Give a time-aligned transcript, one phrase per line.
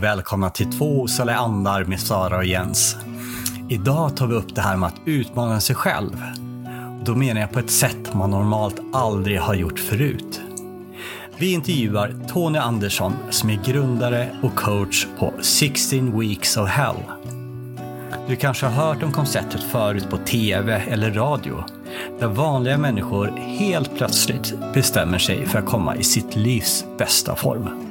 [0.00, 2.96] och välkomna till Två osaliga andar med Sara och Jens.
[3.68, 6.24] Idag tar vi upp det här med att utmana sig själv.
[7.04, 10.40] Då menar jag på ett sätt man normalt aldrig har gjort förut.
[11.38, 17.02] Vi intervjuar Tony Andersson som är grundare och coach på 16 Weeks of Hell.
[18.28, 21.64] Du kanske har hört om konceptet förut på TV eller radio
[22.20, 27.89] där vanliga människor helt plötsligt bestämmer sig för att komma i sitt livs bästa form.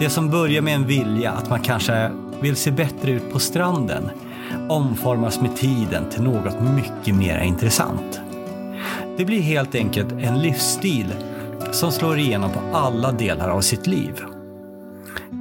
[0.00, 4.10] Det som börjar med en vilja att man kanske vill se bättre ut på stranden
[4.68, 8.20] omformas med tiden till något mycket mer intressant.
[9.16, 11.06] Det blir helt enkelt en livsstil
[11.72, 14.24] som slår igenom på alla delar av sitt liv.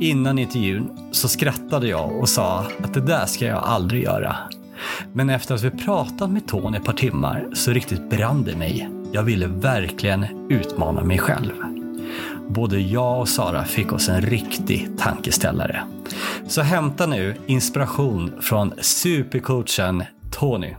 [0.02, 4.36] Innan intervjun så skrattade jag och sa att det där ska jag aldrig göra.
[5.14, 8.90] Men efter att vi pratat med Tony ett par timmar så riktigt brann det mig.
[9.12, 11.77] Jag ville verkligen utmana mig själv.
[12.48, 15.84] Både jag och Sara fick oss en riktig tankeställare.
[16.48, 20.74] Så hämta nu inspiration från supercoachen Tony.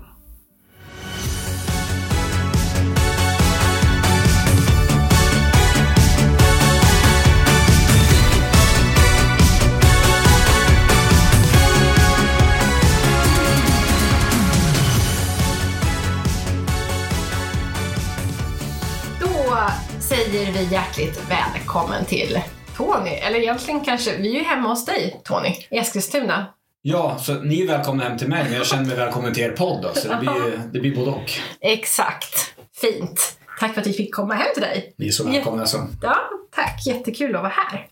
[20.39, 22.41] Säger vi hjärtligt välkommen till
[22.77, 23.11] Tony.
[23.11, 26.47] Eller egentligen kanske, vi är ju hemma hos dig Tony, i Eskilstuna.
[26.83, 29.51] Ja, så ni är välkomna hem till mig, men jag känner mig välkommen till er
[29.51, 31.31] podd då, så det blir, det blir både och.
[31.61, 32.55] Exakt.
[32.81, 33.39] Fint.
[33.61, 34.95] Tack för att vi fick komma hem till dig.
[34.97, 35.87] Ni är så välkomna så.
[36.03, 36.17] Ja,
[36.55, 36.87] tack.
[36.87, 37.87] Jättekul att vara här.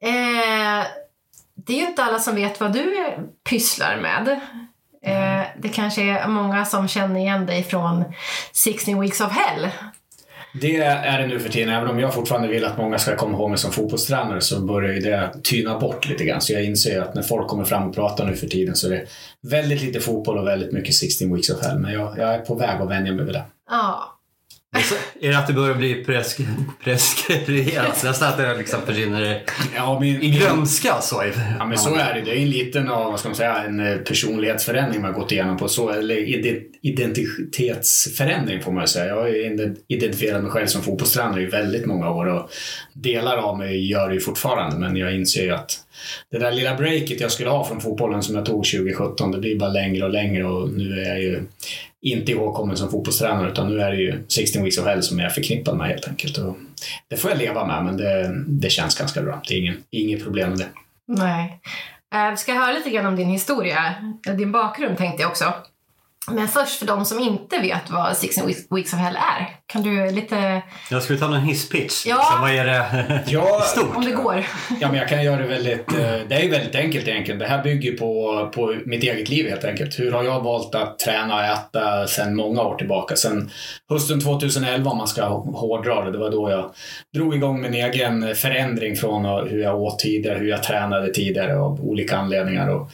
[0.00, 0.86] Eh,
[1.66, 2.96] det är ju inte alla som vet vad du
[3.50, 4.28] pysslar med.
[5.04, 8.04] Eh, det kanske är många som känner igen dig från
[8.52, 9.68] 16 Weeks of Hell.
[10.54, 13.38] Det är det nu för tiden, även om jag fortfarande vill att många ska komma
[13.38, 16.40] ihåg mig som fotbollstränare så börjar ju det tyna bort lite grann.
[16.40, 18.90] Så jag inser att när folk kommer fram och pratar nu för tiden så är
[18.90, 19.06] det
[19.40, 21.78] väldigt lite fotboll och väldigt mycket 16 Weeks of Hell.
[21.78, 23.44] Men jag, jag är på väg att vänja mig vid det.
[23.70, 24.11] Ja,
[25.20, 26.40] är det att det börjar bli presk
[26.84, 28.02] preskriberat?
[28.04, 29.42] Nästan att det liksom försvinner
[29.76, 31.24] Ja, min, i glömska så.
[31.58, 32.20] Ja men så är det.
[32.20, 35.32] Det är en liten av, vad ska man säga, en eh, personlighetsförändring man har gått
[35.32, 39.06] igenom på så, eller ide- identitetsförändring får man säga.
[39.06, 42.50] Jag har ju identifierat mig själv som fotbollstränare i väldigt många år och
[42.92, 45.78] delar av mig gör det ju fortfarande men jag inser ju att
[46.30, 49.58] det där lilla breaket jag skulle ha från fotbollen som jag tog 2017 det blir
[49.58, 51.42] bara längre och längre och nu är jag ju
[52.00, 55.26] inte ihågkommen som fotbollstränare utan nu är det ju 16 Weeks of Hell som jag
[55.26, 56.38] är förknippad med helt enkelt.
[56.38, 56.56] Och
[57.08, 59.42] det får jag leva med men det, det känns ganska bra.
[59.48, 60.68] Det är ingen, inget problem med det.
[61.08, 61.60] nej.
[62.14, 63.94] Eh, Vi ska höra lite grann om din historia,
[64.36, 65.54] din bakgrund tänkte jag också.
[66.30, 70.10] Men först för de som inte vet vad 16 Weeks- of Hell är, kan du
[70.10, 72.06] lite, Jag skulle ta någon hisspitch.
[72.06, 72.16] Ja.
[72.16, 73.96] Liksom, vad är det Ja, stort?
[73.96, 74.44] om det går.
[74.80, 75.92] Ja, men jag kan göra det väldigt...
[75.92, 77.38] eh, Det är väldigt enkelt egentligen.
[77.38, 79.98] Det här bygger på, på mitt eget liv helt enkelt.
[79.98, 83.16] Hur har jag valt att träna och äta sedan många år tillbaka?
[83.16, 83.50] Sen
[83.88, 86.12] hösten 2011 om man ska hårdra det.
[86.12, 86.70] Det var då jag
[87.14, 91.80] drog igång min egen förändring från hur jag åt tidigare, hur jag tränade tidigare av
[91.80, 92.68] olika anledningar.
[92.68, 92.90] Och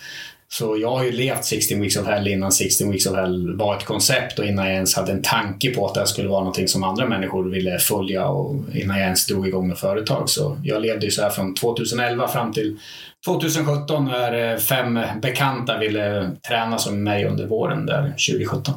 [0.50, 3.76] så jag har ju levt 16 Weeks of Hell innan 16 Weeks of Hell var
[3.76, 6.41] ett koncept och innan jag ens hade en tanke på att det här skulle vara
[6.41, 10.31] någonting som andra människor ville följa och innan jag ens drog igång med företag.
[10.31, 12.78] Så jag levde ju så här från 2011 fram till
[13.25, 18.75] 2017 när eh, fem bekanta ville träna som mig under våren där 2017.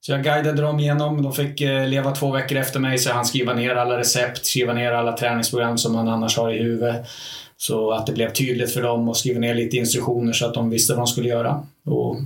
[0.00, 1.22] Så jag guidade dem igenom.
[1.22, 4.46] De fick eh, leva två veckor efter mig så jag hann skriva ner alla recept,
[4.46, 7.06] skriva ner alla träningsprogram som man annars har i huvudet.
[7.60, 10.70] Så att det blev tydligt för dem och skriva ner lite instruktioner så att de
[10.70, 11.62] visste vad de skulle göra.
[11.84, 12.16] Och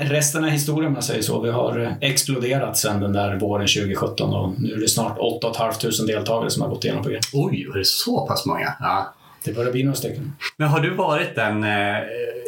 [0.00, 1.40] resten är historia om jag säger så.
[1.40, 5.52] Vi har eh, exploderat sedan den där våren 2017 och nu är det snart 8
[5.54, 7.26] 500 deltagare som har gått igenom programmet.
[7.32, 8.74] Oj, var det så pass många?
[8.80, 9.14] Ja.
[9.44, 10.32] Det börjar bli några stycken.
[10.56, 11.96] Men har du varit den eh,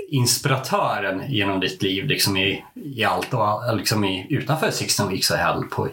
[0.08, 5.62] inspiratören genom ditt liv liksom i, i allt och liksom i, utanför 16 Weeks Hell
[5.70, 5.88] på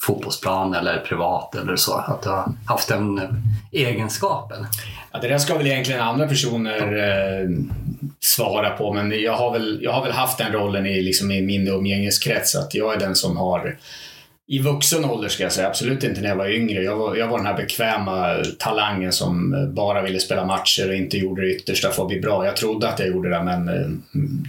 [0.00, 1.94] fotbollsplan eller privat eller så?
[1.94, 3.28] Att du har haft den eh,
[3.72, 4.66] egenskapen?
[5.12, 7.48] Ja, det där ska väl egentligen andra personer eh,
[8.20, 11.42] svara på, men jag har, väl, jag har väl haft den rollen i, liksom, i
[11.42, 13.76] min umgängeskrets, att jag är den som har
[14.50, 16.82] i vuxen ålder ska jag säga, absolut inte när jag var yngre.
[16.82, 20.94] Jag var, jag var den här bekväma talangen som eh, bara ville spela matcher och
[20.94, 22.44] inte gjorde det yttersta för att bli bra.
[22.44, 23.90] Jag trodde att jag gjorde det, men eh,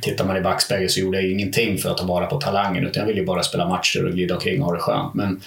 [0.01, 3.01] tittar man i backspegeln så gjorde jag ingenting för att ta vara på talangen, utan
[3.01, 5.13] jag ville ju bara spela matcher och glida omkring och ha det skönt.
[5.13, 5.41] Men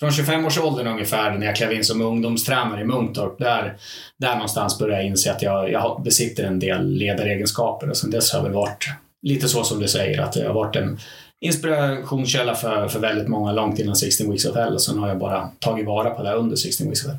[0.00, 3.76] från 25-årsåldern ungefär, när jag klev in som ungdomstränare i Munktorp, där,
[4.18, 8.32] där någonstans började jag inse att jag, jag besitter en del ledaregenskaper och sen dess
[8.32, 8.88] har jag väl varit
[9.22, 10.98] lite så som du säger, att jag har varit en
[11.46, 15.18] inspirationskälla för, för väldigt många långt innan 16 Weeks of Hell och sen har jag
[15.18, 17.18] bara tagit vara på det under 16 Weeks of Hell.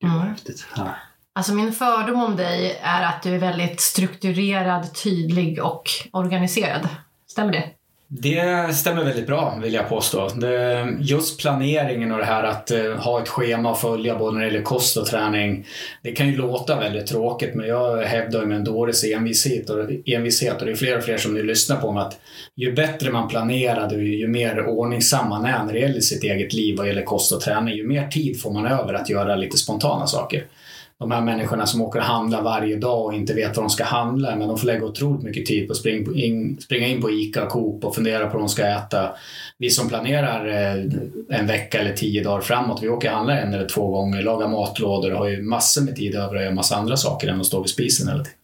[0.00, 0.66] Gud vad häftigt.
[0.76, 0.94] Ja.
[1.32, 6.88] Alltså min fördom om dig är att du är väldigt strukturerad, tydlig och organiserad.
[7.26, 7.70] Stämmer det?
[8.12, 10.30] Det stämmer väldigt bra vill jag påstå.
[11.00, 14.46] Just planeringen och det här att eh, ha ett schema att följa både när det
[14.46, 15.66] gäller kost och träning.
[16.02, 20.60] Det kan ju låta väldigt tråkigt men jag hävdar med en dåres envishet och, envishet
[20.60, 22.20] och det är fler och fler som nu lyssnar på mig att
[22.56, 26.52] ju bättre man planerar och ju mer ordningsam man är när det gäller sitt eget
[26.52, 29.56] liv vad gäller kost och träning ju mer tid får man över att göra lite
[29.56, 30.44] spontana saker
[31.00, 33.84] de här människorna som åker och handlar varje dag och inte vet vad de ska
[33.84, 37.10] handla men de får lägga otroligt mycket tid på att springa in, springa in på
[37.10, 39.10] ICA och Coop och fundera på vad de ska äta.
[39.58, 40.84] Vi som planerar eh,
[41.38, 44.48] en vecka eller tio dagar framåt, vi åker och handlar en eller två gånger, lagar
[44.48, 47.46] matlådor och har ju massor med tid över att göra massa andra saker än att
[47.46, 48.38] stå vid spisen hela tiden.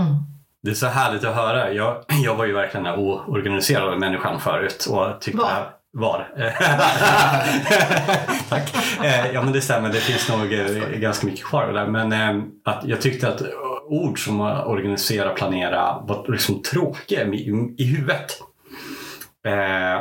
[0.00, 0.14] Mm.
[0.62, 1.72] Det är så härligt att höra.
[1.72, 5.66] Jag, jag var ju verkligen den oorganiserade människan förut och tyckte var?
[5.96, 6.28] Var?
[8.48, 8.74] Tack.
[9.04, 11.86] Eh, ja men det stämmer, det finns nog eh, ganska mycket kvar där.
[11.86, 13.42] Men eh, att jag tyckte att
[13.86, 18.40] ord som organisera, planera var liksom tråkiga i, i huvudet.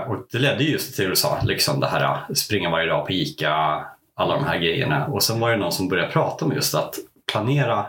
[0.08, 3.12] Och det ledde just till det du sa, liksom det här springa varje dag på
[3.12, 3.86] ICA,
[4.16, 5.06] alla de här grejerna.
[5.06, 6.96] Och sen var det någon som började prata om just att
[7.32, 7.86] planera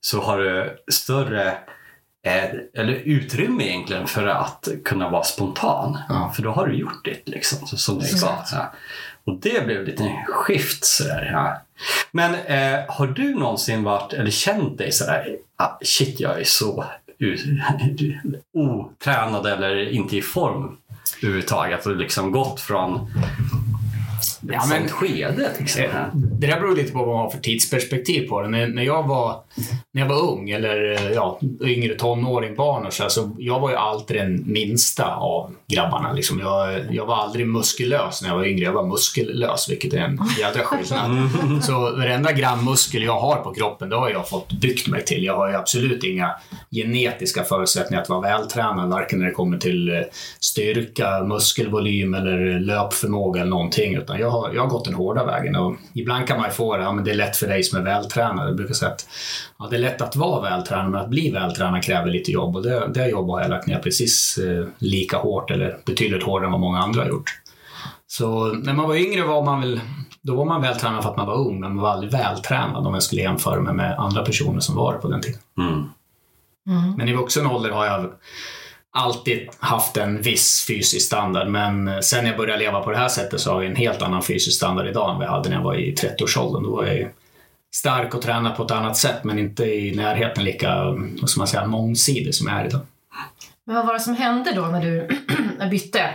[0.00, 1.58] så har du större
[2.74, 5.98] eller utrymme egentligen för att kunna vara spontan.
[6.08, 6.32] Ja.
[6.36, 8.44] För då har du gjort det liksom, som du sa.
[8.52, 8.72] Ja.
[9.24, 11.30] Och det blev lite skift sådär.
[11.32, 11.62] Ja.
[12.10, 16.84] Men eh, har du någonsin varit, eller känt dig sådär, ah, shit jag är så
[18.52, 20.76] otränad eller inte i form
[21.22, 23.10] överhuvudtaget och liksom gått från
[24.18, 25.50] ett ja, men, skede.
[25.58, 25.84] Liksom.
[26.12, 28.48] Det där beror lite på vad man har för tidsperspektiv på det.
[28.48, 29.36] När, när, jag, var,
[29.92, 33.76] när jag var ung, eller ja, yngre tonåring, barn och så, alltså, jag var ju
[33.76, 36.12] alltid den minsta av grabbarna.
[36.12, 36.40] Liksom.
[36.40, 38.64] Jag, jag var aldrig muskulös när jag var yngre.
[38.64, 41.10] Jag var muskellös, vilket är en jädra skillnad.
[41.10, 41.62] Mm.
[41.62, 45.24] Så varenda gram muskel jag har på kroppen, det har jag fått byggt mig till.
[45.24, 46.30] Jag har ju absolut inga
[46.70, 50.00] genetiska förutsättningar att vara vältränad, varken när det kommer till eh,
[50.40, 53.94] styrka, muskelvolym eller löpförmåga eller någonting.
[54.08, 55.56] Utan jag har, jag har gått den hårda vägen.
[55.56, 57.78] Och ibland kan man ju få det, ja, men det är lätt för dig som
[57.78, 58.48] är vältränad.
[58.48, 59.08] Jag brukar säga att
[59.58, 62.56] ja, det är lätt att vara vältränad, men att bli vältränad kräver lite jobb.
[62.56, 66.46] Och det, det jobb har jag lagt ner precis eh, lika hårt, eller betydligt hårdare
[66.46, 67.40] än vad många andra har gjort.
[68.06, 69.80] Så när man var yngre var man väl
[70.22, 72.94] då var man vältränad för att man var ung, men man var aldrig vältränad om
[72.94, 75.40] jag skulle jämföra mig med andra personer som var det på den tiden.
[75.58, 75.72] Mm.
[76.68, 76.94] Mm.
[76.96, 78.10] Men i vuxen ålder har jag
[78.92, 83.40] alltid haft en viss fysisk standard men sen jag började leva på det här sättet
[83.40, 85.74] så har jag en helt annan fysisk standard idag än jag hade när jag var
[85.74, 86.62] i 30-årsåldern.
[86.62, 87.08] Då var jag ju
[87.74, 91.66] stark och tränad på ett annat sätt men inte i närheten lika vad man säga,
[91.66, 92.80] mångsidig som jag är idag.
[93.64, 95.08] Men vad var det som hände då när du
[95.70, 96.10] bytte?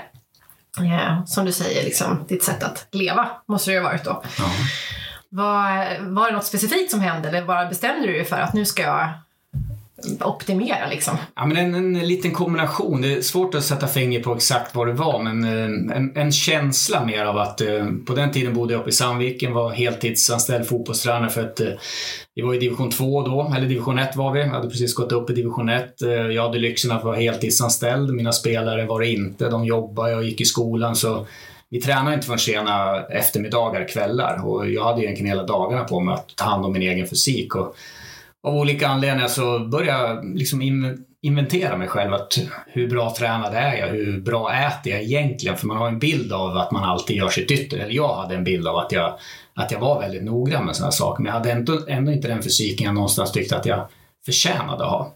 [0.78, 4.24] Ja, som du säger, liksom, ditt sätt att leva måste det ju ha varit då.
[4.38, 4.46] Ja.
[5.30, 8.66] Var, var det något specifikt som hände eller bara bestämde du dig för att nu
[8.66, 9.10] ska jag
[10.22, 11.18] optimera liksom?
[11.36, 13.02] Ja, men en, en liten kombination.
[13.02, 16.32] Det är svårt att sätta finger på exakt vad det var, men eh, en, en
[16.32, 20.68] känsla mer av att eh, på den tiden bodde jag uppe i Sandviken, var heltidsanställd
[20.68, 21.68] fotbollstränare för att eh,
[22.36, 24.40] vi var i division 2 då, eller division 1 var vi.
[24.40, 26.02] Jag hade precis gått upp i division 1.
[26.02, 28.14] Eh, jag hade lyxen att vara heltidsanställd.
[28.14, 29.50] Mina spelare var det inte.
[29.50, 30.96] De jobbade, jag gick i skolan.
[30.96, 31.26] så
[31.70, 36.14] vi tränade inte förrän sena eftermiddagar, kvällar och jag hade egentligen hela dagarna på mig
[36.14, 37.56] att ta hand om min egen fysik.
[37.56, 37.76] Och
[38.44, 40.62] av olika anledningar så började jag liksom
[41.22, 42.14] inventera mig själv.
[42.14, 43.88] Att hur bra tränad är jag?
[43.88, 45.58] Hur bra äter jag egentligen?
[45.58, 47.78] För man har en bild av att man alltid gör sitt ytter.
[47.78, 49.18] Eller jag hade en bild av att jag,
[49.54, 51.24] att jag var väldigt noggrann med sådana saker.
[51.24, 53.88] Men jag hade ändå, ändå inte den fysiken jag någonstans tyckte att jag
[54.26, 55.14] förtjänade att ha.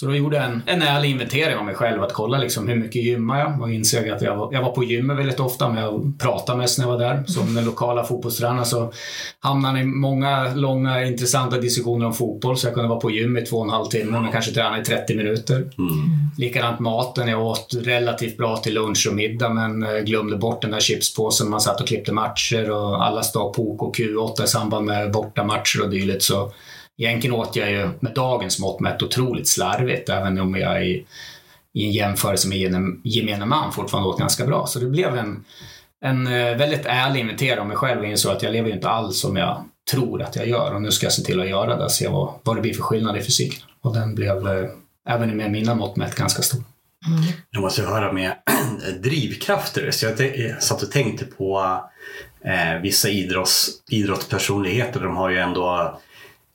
[0.00, 2.76] Så då gjorde jag en, en ärlig inventering av mig själv, att kolla liksom hur
[2.76, 5.82] mycket gymmar jag och insåg att jag var, jag var på gymmet väldigt ofta, men
[5.82, 7.24] jag pratade mest när jag var där.
[7.26, 8.92] Som den lokala fotbollstränaren så
[9.40, 13.42] hamnade i många långa intressanta diskussioner om fotboll, så jag kunde vara på gym i
[13.42, 15.56] två och en halv timme, men kanske träna i 30 minuter.
[15.56, 15.70] Mm.
[16.38, 20.70] Likadant maten, jag åt relativt bra till lunch och middag, men eh, glömde bort den
[20.70, 24.46] där chipspåsen man satt och klippte matcher och alla stod på OK och Q8 i
[24.46, 26.22] samband med bortamatcher och dylikt.
[26.22, 26.52] Så
[27.00, 31.06] Egentligen åt jag ju med dagens mått mätt otroligt slarvigt, även om jag i,
[31.74, 32.58] i en jämförelse med
[33.04, 34.66] gemene man fortfarande åt ganska bra.
[34.66, 35.44] Så det blev en,
[36.04, 38.88] en eh, väldigt ärlig inventering av mig själv och insåg att jag lever ju inte
[38.88, 41.76] alls som jag tror att jag gör och nu ska jag se till att göra
[41.76, 43.62] det och se vad, vad det blir för skillnad i fysiken.
[43.80, 44.70] Och den blev, eh,
[45.08, 46.62] även med mina mått mätt, ganska stor.
[47.06, 47.22] Mm.
[47.50, 48.32] Jag måste höra med
[49.02, 49.90] drivkrafter.
[49.90, 51.80] Så jag satt och tänkte på
[52.44, 55.00] eh, vissa idrotts, idrottspersonligheter.
[55.00, 55.98] De har ju ändå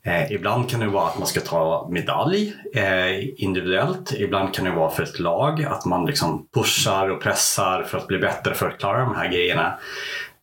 [0.06, 4.12] Eh, ibland kan det vara att man ska ta medalj eh, individuellt.
[4.12, 8.06] Ibland kan det vara för ett lag, att man liksom pushar och pressar för att
[8.06, 9.78] bli bättre för att klara de här grejerna.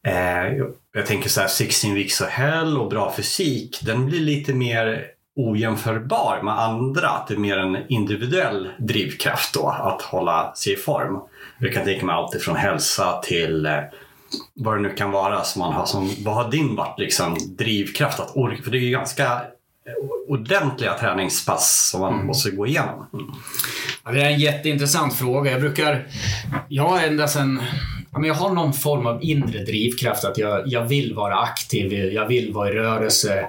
[0.07, 4.53] Eh, jag tänker så här 16 weeks of hell och bra fysik, den blir lite
[4.53, 5.05] mer
[5.35, 7.09] ojämförbar med andra.
[7.09, 11.19] Att det är mer en individuell drivkraft då att hålla sig i form.
[11.59, 13.79] Jag kan tänka mig allt ifrån hälsa till eh,
[14.53, 18.19] vad det nu kan vara som man har som, vad har din varit liksom drivkraft
[18.19, 18.63] att orka?
[18.63, 19.41] För det är ju ganska
[20.27, 22.27] ordentliga träningspass som man mm.
[22.27, 23.07] måste gå igenom.
[23.13, 23.25] Mm.
[24.05, 25.51] Ja, det är en jätteintressant fråga.
[25.51, 26.07] Jag brukar,
[26.67, 27.61] jag har ända sedan
[28.21, 32.53] jag har någon form av inre drivkraft att jag, jag vill vara aktiv, jag vill
[32.53, 33.47] vara i rörelse.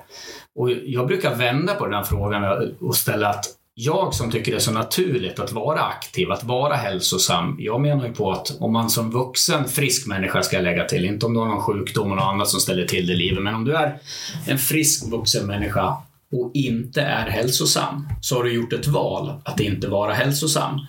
[0.54, 4.58] Och jag brukar vända på den här frågan och ställa att jag som tycker det
[4.58, 7.56] är så naturligt att vara aktiv, att vara hälsosam.
[7.58, 11.26] Jag menar ju på att om man som vuxen frisk människa ska lägga till, inte
[11.26, 13.54] om du har någon sjukdom och något annat som ställer till det i livet, men
[13.54, 13.98] om du är
[14.46, 15.96] en frisk vuxen människa
[16.34, 20.80] och inte är hälsosam så har du gjort ett val att inte vara hälsosam.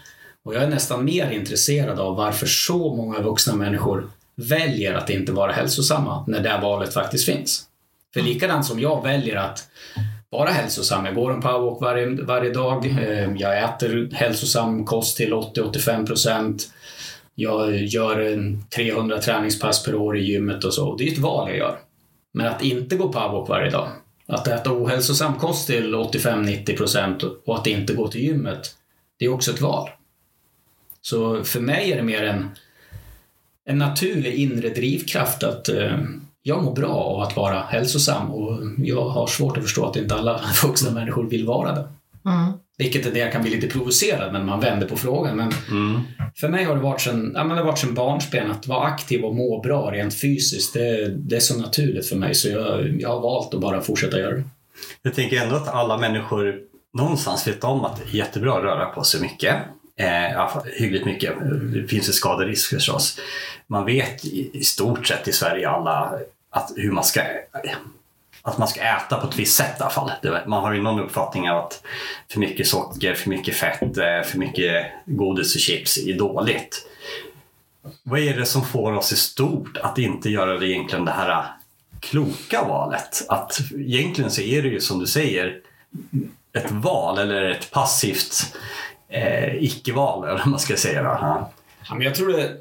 [0.44, 5.32] Och jag är nästan mer intresserad av varför så många vuxna människor väljer att inte
[5.32, 7.64] vara hälsosamma när det valet faktiskt finns.
[8.14, 9.68] För likadant som jag väljer att
[10.30, 11.06] vara hälsosam.
[11.06, 12.86] Jag går en powerwalk varje, varje dag.
[12.86, 16.70] Eh, jag äter hälsosam kost till 80-85 procent.
[17.36, 18.38] Jag gör
[18.76, 20.96] 300 träningspass per år i gymmet och så.
[20.96, 21.78] Det är ett val jag gör.
[22.34, 23.88] Men att inte gå powerwalk varje dag,
[24.28, 28.76] att äta ohälsosam kost till 85-90 procent och att inte gå till gymmet,
[29.20, 29.90] det är också ett val.
[31.02, 32.50] Så för mig är det mer en,
[33.66, 35.98] en naturlig inre drivkraft att eh,
[36.42, 40.16] jag mår bra av att vara hälsosam och jag har svårt att förstå att inte
[40.16, 41.88] alla vuxna människor vill vara det.
[42.30, 42.54] Mm.
[42.78, 45.38] Vilket är det jag kan bli lite provocerad när man vänder på frågan.
[45.38, 46.02] Men mm.
[46.36, 49.26] För mig har det varit sedan, ja, men det varit sedan barnsben att vara aktiv
[49.26, 50.74] och må bra rent fysiskt.
[50.74, 54.20] Det, det är så naturligt för mig så jag, jag har valt att bara fortsätta
[54.20, 54.44] göra det.
[55.02, 56.60] Jag tänker ändå att alla människor
[56.94, 59.56] någonstans vet om att det är jättebra att röra på sig mycket.
[59.98, 61.34] Eh, hyggligt mycket.
[61.74, 63.20] Det finns en skaderisk förstås.
[63.68, 67.22] Man vet i, stort sett i Sverige alla att hur man ska
[68.46, 70.12] att man ska äta på ett visst sätt i alla fall.
[70.46, 71.82] Man har ju någon uppfattning av att
[72.32, 76.88] för mycket socker, för mycket fett, eh, för mycket godis och chips är dåligt.
[78.04, 81.46] Vad är det som får oss i stort att inte göra det egentligen det här
[82.00, 83.26] kloka valet?
[83.30, 85.62] Att egentligen så är det ju som du säger
[86.54, 88.58] ett val eller ett passivt
[89.10, 91.02] eh, icke-val eller vad man ska säga.
[91.04, 92.58] Ja, men jag tror det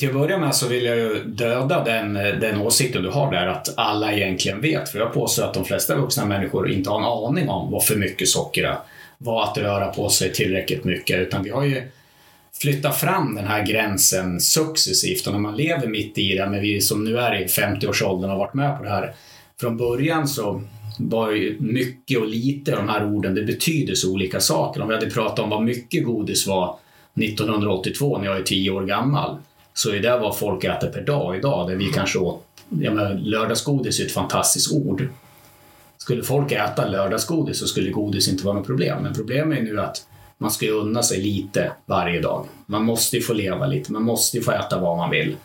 [0.00, 3.46] till att börja med så vill jag ju döda den, den åsikten du har där
[3.46, 4.88] att alla egentligen vet.
[4.88, 7.96] För jag påstår att de flesta vuxna människor inte har en aning om vad för
[7.96, 8.78] mycket socker är,
[9.18, 11.18] vad att röra på sig tillräckligt mycket.
[11.20, 11.82] Utan vi har ju
[12.60, 16.80] flyttat fram den här gränsen successivt och när man lever mitt i det, men vi
[16.80, 19.14] som nu är i 50-årsåldern och har varit med på det här.
[19.60, 20.62] Från början så
[20.98, 24.82] var ju mycket och lite de här orden, det betyder så olika saker.
[24.82, 26.76] Om vi hade pratat om vad mycket godis var
[27.14, 29.36] 1982 när jag är tio år gammal
[29.74, 31.68] så är det vad folk äter per dag idag.
[31.68, 31.94] Där vi mm.
[31.94, 35.08] kanske åt, ja men lördagsgodis är ett fantastiskt ord.
[35.98, 39.02] Skulle folk äta lördagsgodis så skulle godis inte vara något problem.
[39.02, 40.06] Men problemet är nu att
[40.38, 42.46] man ska unna sig lite varje dag.
[42.66, 45.36] Man måste ju få leva lite, man måste ju få äta vad man vill.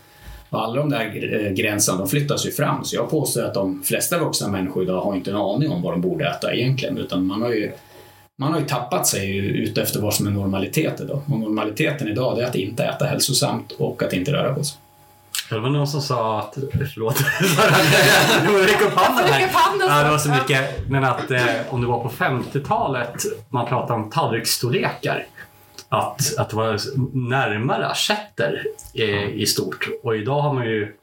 [0.49, 2.83] Och alla de där eh, gränserna de flyttas ju fram.
[2.83, 5.93] Så jag påstår att de flesta vuxna människor idag har inte en aning om vad
[5.93, 6.97] de borde äta egentligen.
[6.97, 7.71] Utan man har ju
[8.37, 11.21] man har ju tappat sig ute efter vad som är normalitet idag.
[11.31, 14.77] Och normaliteten idag är att inte äta hälsosamt och att inte röra på sig.
[15.49, 16.57] Det var någon som sa att,
[16.93, 17.19] förlåt,
[18.47, 19.97] nu räck upp handen här.
[19.97, 23.93] Ja, det var så mycket, men att eh, om det var på 50-talet man pratade
[23.93, 25.25] om tallriksstorlekar.
[25.89, 26.79] Att, att det var
[27.29, 28.63] närmare assietter
[28.93, 29.89] eh, i stort.
[30.03, 30.95] Och idag har man ju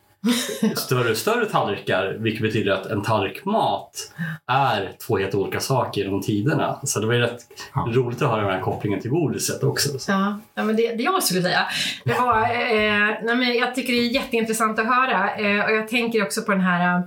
[0.76, 4.12] större och större tallrikar, vilket betyder att en tallrik mat
[4.46, 6.80] är två helt olika saker genom tiderna.
[6.82, 7.40] Så det var ju rätt
[7.74, 7.88] ja.
[7.92, 9.98] roligt att höra den här kopplingen till godiset också.
[9.98, 10.12] Så.
[10.12, 11.66] Ja, ja men det, det jag skulle säga,
[12.04, 15.88] det var, eh, nej, men jag tycker det är jätteintressant att höra eh, och jag
[15.88, 17.02] tänker också på den här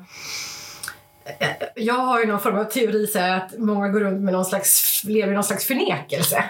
[1.40, 4.46] eh, jag har ju någon form av teori så att många går runt med någon
[4.46, 6.44] slags, lever i någon slags förnekelse.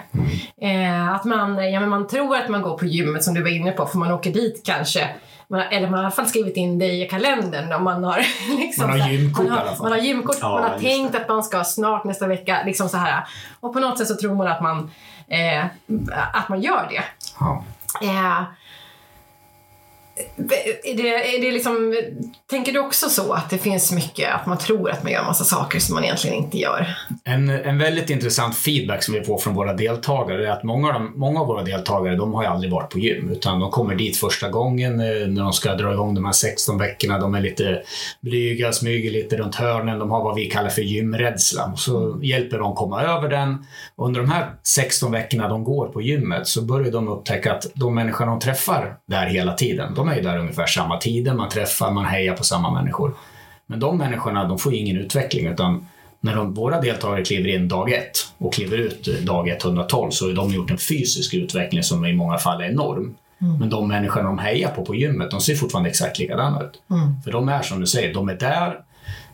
[0.60, 3.50] Eh, att man, ja, men man tror att man går på gymmet som du var
[3.50, 5.08] inne på för man åker dit kanske
[5.48, 8.18] man eller man har i alla fall skrivit in det i kalendern om man har
[8.58, 9.82] liksom, Man har gymkort man har, i alla fall.
[9.82, 11.18] Man har gymkort, ja, man har tänkt det.
[11.18, 13.24] att man ska snart nästa vecka, liksom så här.
[13.60, 14.90] Och på något sätt så tror man att man,
[15.28, 15.64] eh,
[16.32, 17.02] att man gör det.
[17.40, 17.64] Ja.
[18.02, 18.42] Eh,
[20.84, 21.96] är det, är det liksom,
[22.50, 25.44] tänker du också så att det finns mycket att man tror att man gör massa
[25.44, 26.96] saker som man egentligen inte gör?
[27.24, 30.94] En, en väldigt intressant feedback som vi får från våra deltagare är att många av,
[30.94, 33.94] de, många av våra deltagare de har ju aldrig varit på gym utan de kommer
[33.94, 37.18] dit första gången eh, när de ska dra igång de här 16 veckorna.
[37.18, 37.82] De är lite
[38.20, 39.98] blyga, smyger lite runt hörnen.
[39.98, 41.72] De har vad vi kallar för gymrädsla.
[41.76, 43.66] Så hjälper de komma över den.
[43.96, 47.94] Under de här 16 veckorna de går på gymmet så börjar de upptäcka att de
[47.94, 51.90] människor de träffar där hela tiden, de är ju där ungefär samma tider, man träffar,
[51.90, 53.14] man hejar på samma människor.
[53.66, 55.86] Men de människorna, de får ingen utveckling utan
[56.20, 60.32] när de, våra deltagare kliver in dag ett och kliver ut dag 112 så har
[60.32, 63.14] de gjort en fysisk utveckling som i många fall är enorm.
[63.40, 63.58] Mm.
[63.58, 66.82] Men de människorna de hejar på på gymmet, de ser fortfarande exakt likadana ut.
[66.90, 67.22] Mm.
[67.24, 68.78] För de är som du säger, de är där,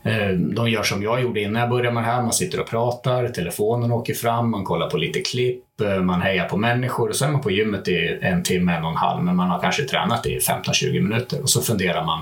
[0.02, 2.23] Eh, de gör som jag gjorde innan jag började med det här.
[2.23, 6.49] Man sitter och pratar, telefonen åker fram, man kollar på lite klipp, eh, man hejar
[6.49, 9.25] på människor och så är man på gymmet i en timme, en och en halv,
[9.25, 12.21] men man har kanske tränat i 15-20 minuter och så funderar man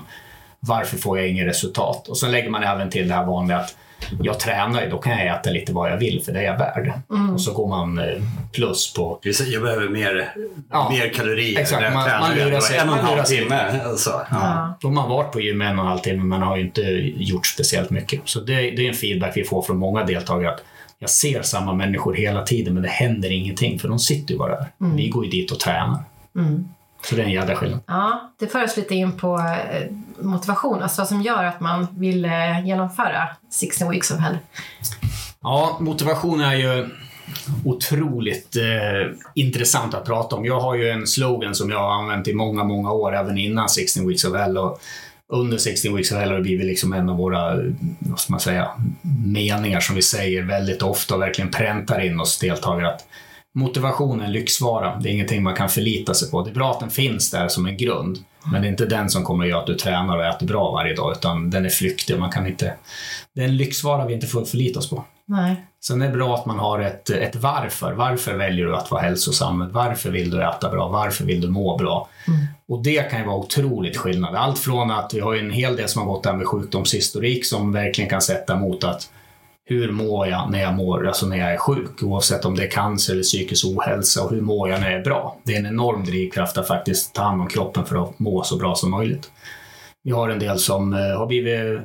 [0.60, 2.08] varför får jag inget resultat?
[2.08, 3.76] Och så lägger man även till det här vanliga att
[4.22, 6.58] jag tränar ju, då kan jag äta lite vad jag vill för det är jag
[6.58, 6.92] värd.
[7.10, 7.34] Mm.
[7.34, 9.18] Och så går man eh, plus på...
[9.46, 10.34] Jag behöver mer,
[10.70, 11.60] ja, mer kalorier.
[11.60, 12.78] Exakt, man, man lurar sig.
[12.78, 13.80] En och en halv timme.
[13.84, 14.26] Alltså.
[14.30, 14.78] Ja.
[14.80, 16.82] Då har man varit på gym en och en halv timme men har ju inte
[17.16, 18.20] gjort speciellt mycket.
[18.24, 20.62] Så det, det är en feedback vi får från många deltagare att
[20.98, 24.56] jag ser samma människor hela tiden men det händer ingenting för de sitter ju bara
[24.56, 24.68] där.
[24.80, 24.96] Mm.
[24.96, 26.02] Vi går ju dit och tränar.
[26.36, 26.68] Mm.
[27.02, 27.80] Så det är en jädra skillnad.
[27.86, 29.90] Ja, det för oss lite in på eh,
[30.24, 34.38] motivation, alltså vad som gör att man vill eh, genomföra 16 weeks of hell.
[35.40, 36.88] Ja, motivation är ju
[37.64, 40.44] otroligt eh, intressant att prata om.
[40.44, 43.68] Jag har ju en slogan som jag har använt i många, många år, även innan
[43.68, 44.58] 16 weeks of hell.
[44.58, 44.80] Och
[45.28, 47.56] under 16 weeks of hell har det blivit liksom en av våra,
[47.98, 48.70] vad ska man säga,
[49.26, 52.88] meningar som vi säger väldigt ofta och verkligen präntar in oss deltagare.
[52.88, 53.06] Att
[53.54, 54.96] motivation är en lyxvara.
[54.96, 56.42] Det är ingenting man kan förlita sig på.
[56.42, 58.18] Det är bra att den finns där som en grund.
[58.52, 60.72] Men det är inte den som kommer att göra att du tränar och äter bra
[60.72, 62.18] varje dag, utan den är flyktig.
[62.18, 62.74] Man kan inte,
[63.34, 65.04] det är en lyxvara vi inte får förlita oss på.
[65.26, 65.66] Nej.
[65.82, 67.92] Sen är det bra att man har ett, ett varför.
[67.92, 69.70] Varför väljer du att vara hälsosam?
[69.72, 70.88] Varför vill du äta bra?
[70.88, 72.08] Varför vill du må bra?
[72.28, 72.40] Mm.
[72.68, 74.34] Och det kan ju vara otroligt skillnad.
[74.34, 77.72] Allt från att vi har en hel del som har gått där med sjukdomshistorik som
[77.72, 79.10] verkligen kan sätta mot att
[79.70, 82.70] hur mår jag när jag mår, alltså när jag är sjuk, oavsett om det är
[82.70, 85.36] cancer eller psykisk ohälsa och hur mår jag när jag är bra.
[85.44, 88.56] Det är en enorm drivkraft att faktiskt ta hand om kroppen för att må så
[88.56, 89.30] bra som möjligt.
[90.02, 91.80] Vi har en del som eh, har blivit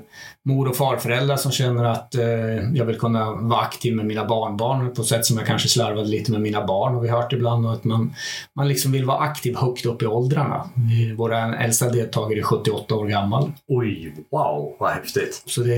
[0.46, 2.26] mor och farföräldrar som känner att eh,
[2.74, 6.08] jag vill kunna vara aktiv med mina barnbarn på ett sätt som jag kanske slarvade
[6.08, 7.66] lite med mina barn, har vi hört ibland.
[7.66, 8.16] Och att man,
[8.56, 10.70] man liksom vill vara aktiv högt upp i åldrarna.
[11.18, 13.52] Våra äldsta deltagare är 78 år gammal.
[13.68, 15.44] Oj, wow, vad häftigt.
[15.46, 15.76] Så det,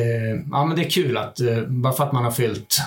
[0.51, 2.81] ja, men det är kul att eh, bara för att man har fyllt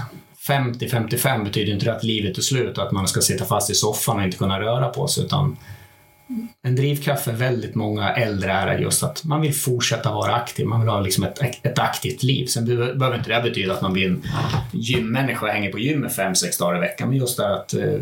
[0.48, 3.74] 50-55 betyder inte det att livet är slut och att man ska sitta fast i
[3.74, 5.24] soffan och inte kunna röra på sig.
[5.24, 5.56] Utan
[6.62, 10.66] en drivkraft för väldigt många äldre är just att man vill fortsätta vara aktiv.
[10.66, 12.46] Man vill ha liksom ett, ett aktivt liv.
[12.46, 14.22] Sen behöver inte det betyda att man blir en
[14.72, 17.08] gymmänniska och hänger på gymmet fem, sex dagar i veckan.
[17.08, 18.00] Men just det att eh,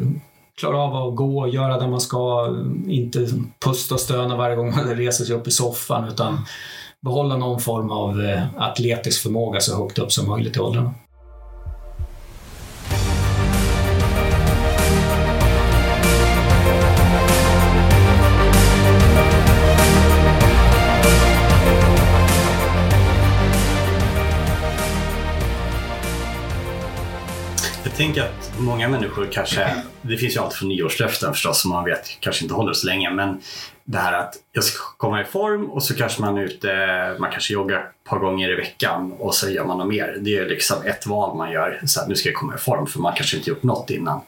[0.59, 3.29] klara av att gå, och göra det man ska, inte
[3.65, 6.45] pusta och stöna varje gång man reser sig upp i soffan utan
[7.01, 10.95] behålla någon form av eh, atletisk förmåga så högt upp som möjligt i åldrarna.
[27.99, 32.21] Tänker att många människor kanske, det finns ju alltid från nyårslöften förstås som man vet
[32.21, 33.41] kanske inte håller så länge, men
[33.85, 37.31] det här att jag ska komma i form och så kanske man är ute, man
[37.31, 40.17] kanske joggar ett par gånger i veckan och så gör man något mer.
[40.21, 42.87] Det är liksom ett val man gör, så att nu ska jag komma i form
[42.87, 44.21] för man kanske inte gjort något innan.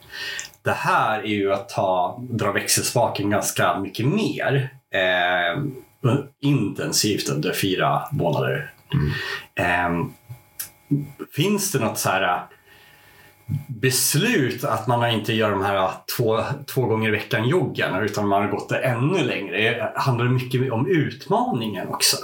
[0.63, 5.63] Det här är ju att ta, dra växelspaken ganska mycket mer eh,
[6.41, 8.73] intensivt under fyra månader.
[8.95, 9.11] Mm.
[9.55, 10.07] Eh,
[11.37, 12.47] finns det något så här
[13.69, 18.43] beslut att man inte gör de här två, två gånger i veckan joggen utan man
[18.43, 19.93] har gått det ännu längre.
[19.95, 22.17] Handlar det mycket om utmaningen också?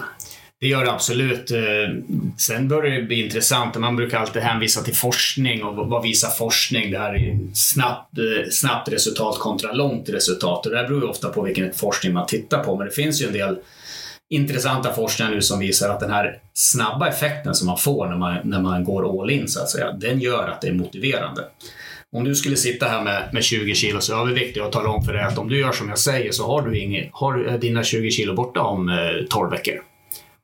[0.60, 1.50] Det gör det absolut.
[1.50, 1.58] Eh,
[2.38, 3.78] sen börjar det bli intressant.
[3.78, 6.90] Man brukar alltid hänvisa till forskning och vad visar forskning?
[6.90, 10.66] Det här är snabbt, eh, snabbt resultat kontra långt resultat.
[10.66, 12.76] Och det här beror ju ofta på vilken forskning man tittar på.
[12.76, 13.58] Men det finns ju en del
[14.30, 18.36] intressanta forskningar nu som visar att den här snabba effekten som man får när man,
[18.44, 21.44] när man går all in, så att säga, den gör att det är motiverande.
[22.12, 25.12] Om du skulle sitta här med, med 20 kilo så överviktig och tala om för
[25.12, 28.10] dig att om du gör som jag säger så har du, ingen, har dina 20
[28.10, 29.82] kilo borta om eh, 12 veckor.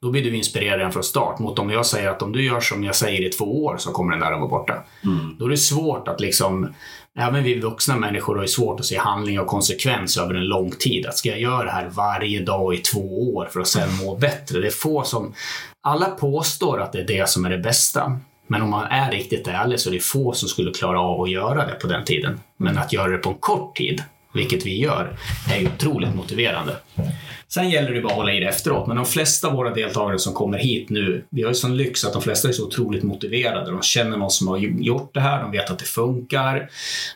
[0.03, 1.39] Då blir du inspirerad redan från start.
[1.39, 3.93] Mot om jag säger att om du gör som jag säger i två år så
[3.93, 4.85] kommer den där att vara borta.
[5.05, 5.37] Mm.
[5.39, 6.75] Då är det svårt att liksom
[7.19, 10.71] Även vi vuxna människor har ju svårt att se handling och konsekvens över en lång
[10.71, 11.07] tid.
[11.07, 14.17] Att ska jag göra det här varje dag i två år för att sen må
[14.17, 14.61] bättre?
[14.61, 15.35] Det är få som...
[15.83, 18.21] Alla påstår att det är det som är det bästa.
[18.47, 21.31] Men om man är riktigt ärlig så är det få som skulle klara av att
[21.31, 22.41] göra det på den tiden.
[22.57, 24.03] Men att göra det på en kort tid,
[24.35, 25.17] vilket vi gör,
[25.55, 26.77] är ju otroligt motiverande.
[27.49, 28.87] Sen gäller det bara att hålla i det efteråt.
[28.87, 32.05] Men de flesta av våra deltagare som kommer hit nu, vi har ju sån lyx
[32.05, 33.71] att de flesta är så otroligt motiverade.
[33.71, 36.71] De känner någon som har gjort det här, de vet att det funkar.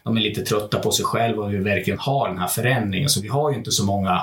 [0.05, 3.09] De är lite trötta på sig själva och vill verkligen ha den här förändringen.
[3.09, 4.23] Så vi har ju inte så många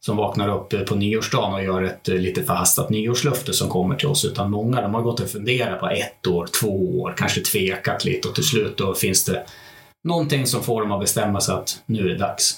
[0.00, 3.94] som vaknar upp eh, på nyårsdagen och gör ett eh, lite förhastat nyårslöfte som kommer
[3.94, 4.24] till oss.
[4.24, 8.28] Utan många de har gått och funderat på ett år, två år, kanske tvekat lite
[8.28, 9.46] och till slut då finns det
[10.06, 12.54] någonting som får dem att bestämma sig att nu är det dags.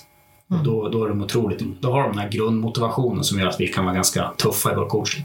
[0.51, 0.65] Mm.
[0.65, 3.69] Då, då är de otroligt, då har de den här grundmotivationen som gör att vi
[3.69, 5.25] kan vara ganska tuffa i vår coaching.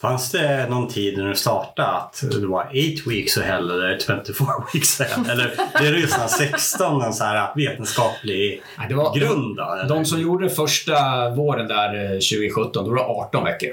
[0.00, 2.72] Fanns det någon tid när du startade att det var 8
[3.06, 5.30] weeks hell eller 24 weeks hell?
[5.30, 9.56] Eller är det just 16 en så här vetenskaplig Nej, det var, grund?
[9.56, 10.94] Då, de som gjorde det första
[11.30, 13.70] våren där 2017, då var det 18 veckor.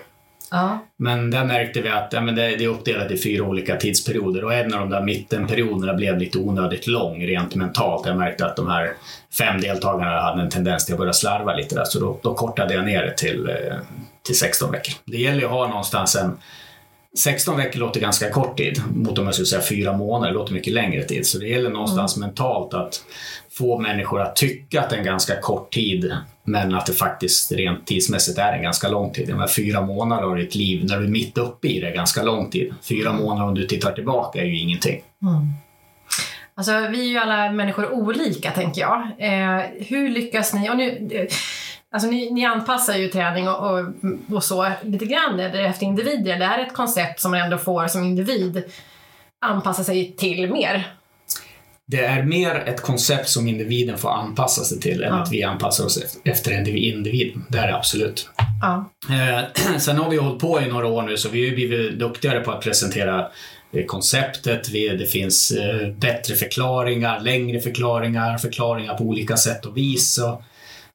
[0.51, 0.85] Ja.
[0.97, 4.43] Men där märkte vi att ja, men det, det är uppdelat i fyra olika tidsperioder
[4.43, 8.07] och en av de där mittenperioderna blev lite onödigt lång rent mentalt.
[8.07, 8.93] Jag märkte att de här
[9.37, 12.73] fem deltagarna hade en tendens till att börja slarva lite där så då, då kortade
[12.73, 13.77] jag ner det till, eh,
[14.25, 14.93] till 16 veckor.
[15.05, 16.37] Det gäller ju att ha någonstans en
[17.17, 20.73] 16 veckor låter ganska kort tid mot om jag skulle säga fyra månader, låter mycket
[20.73, 21.27] längre tid.
[21.27, 22.27] Så det gäller någonstans mm.
[22.27, 23.03] mentalt att
[23.51, 26.13] få människor att tycka att det en ganska kort tid
[26.51, 29.27] men att det faktiskt rent tidsmässigt är en ganska lång tid.
[29.27, 32.23] De fyra månader av ditt liv, när du är mitt uppe i det, är ganska
[32.23, 32.73] lång tid.
[32.81, 35.01] Fyra månader om du tittar tillbaka är ju ingenting.
[35.21, 35.47] Mm.
[36.55, 39.01] Alltså, vi är ju alla människor olika, tänker jag.
[39.17, 40.69] Eh, hur lyckas ni?
[40.69, 41.27] Och nu, eh,
[41.91, 43.85] alltså, ni, ni anpassar ju träning och, och,
[44.35, 46.39] och så lite grann efter individer.
[46.39, 48.63] Det här är ett koncept som man ändå får som individ
[49.41, 50.98] anpassa sig till mer
[51.91, 55.21] det är mer ett koncept som individen får anpassa sig till än ja.
[55.21, 57.45] att vi anpassar oss efter individen.
[57.49, 58.29] Det är det absolut.
[58.61, 58.91] Ja.
[59.09, 62.39] Eh, sen har vi hållit på i några år nu så vi har blivit duktigare
[62.39, 63.27] på att presentera
[63.73, 64.73] eh, konceptet.
[64.73, 70.19] det finns eh, bättre förklaringar, längre förklaringar, förklaringar på olika sätt och vis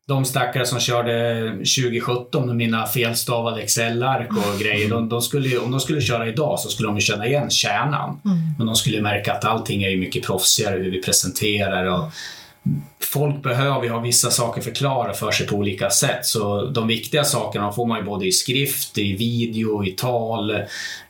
[0.08, 4.58] de stackare som körde 2017 med mina felstavade Excel-ark och mm.
[4.58, 8.20] grejer, de, de, skulle, om de skulle köra idag så skulle de känna igen kärnan.
[8.24, 8.38] Mm.
[8.58, 12.10] Men de skulle märka att allting är mycket proffsigare hur vi presenterar och
[13.00, 16.26] folk behöver ha vissa saker förklara för sig på olika sätt.
[16.26, 20.50] Så de viktiga sakerna får man ju både i skrift, i video, i tal.
[20.50, 20.60] Eh,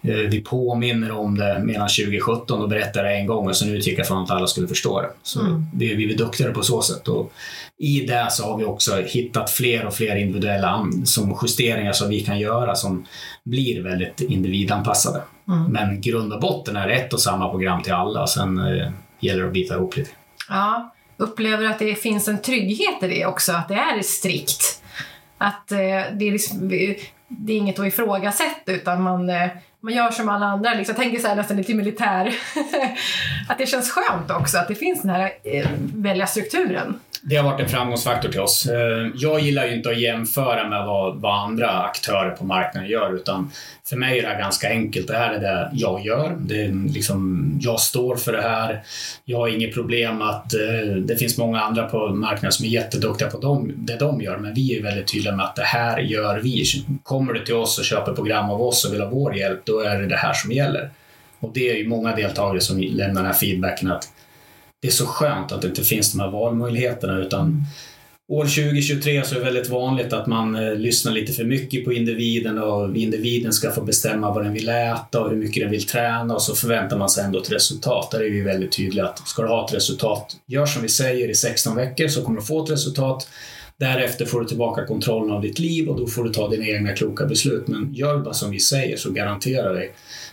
[0.02, 4.06] vi påminner om det medan 2017 och berättar det en gång och sen utgick jag
[4.06, 5.10] från att alla skulle förstå det.
[5.22, 5.66] Så mm.
[5.74, 7.08] vi, vi är duktigare på så sätt.
[7.08, 7.32] Och
[7.78, 12.20] I det så har vi också hittat fler och fler individuella som justeringar som vi
[12.20, 13.06] kan göra som
[13.44, 15.22] blir väldigt individanpassade.
[15.48, 15.72] Mm.
[15.72, 18.26] Men grund och botten är ett och samma program till alla.
[18.26, 20.10] Sen eh, gäller det att bita ihop lite.
[20.48, 24.82] Ja, upplever att det finns en trygghet i det också, att det är strikt.
[25.38, 26.68] Att eh, det, är liksom,
[27.28, 29.48] det är inget att ifrågasätta utan man, eh,
[29.84, 30.74] man gör som alla andra.
[30.74, 30.94] Liksom.
[30.96, 32.34] Jag tänker så här, nästan lite militär.
[33.48, 37.00] att det känns skönt också att det finns den här eh, välja strukturen.
[37.22, 38.66] Det har varit en framgångsfaktor till oss.
[38.66, 43.14] Eh, jag gillar ju inte att jämföra med vad, vad andra aktörer på marknaden gör
[43.14, 43.50] utan
[43.88, 45.06] för mig är det här ganska enkelt.
[45.06, 46.36] Det här är det jag gör.
[46.40, 48.82] Det är liksom, jag står för det här.
[49.24, 53.30] Jag har inget problem att eh, det finns många andra på marknaden som är jätteduktiga
[53.30, 56.40] på dem, det de gör men vi är väldigt tydliga med att det här gör
[56.40, 56.64] vi.
[57.02, 59.80] Kommer du till oss och köper program av oss och vill ha vår hjälp då
[59.80, 60.90] är det det här som gäller.
[61.40, 64.08] Och det är ju många deltagare som lämnar den här feedbacken att
[64.82, 67.66] det är så skönt att det inte finns de här valmöjligheterna utan
[68.34, 71.92] År 2023 så är det väldigt vanligt att man eh, lyssnar lite för mycket på
[71.92, 75.86] individen och individen ska få bestämma vad den vill äta och hur mycket den vill
[75.86, 78.10] träna och så förväntar man sig ändå ett resultat.
[78.10, 81.28] Där är vi väldigt tydliga att ska du ha ett resultat, gör som vi säger
[81.28, 83.28] i 16 veckor så kommer du få ett resultat.
[83.76, 86.92] Därefter får du tillbaka kontrollen av ditt liv och då får du ta dina egna
[86.92, 87.68] kloka beslut.
[87.68, 89.90] Men gör bara som vi säger så garanterar vi,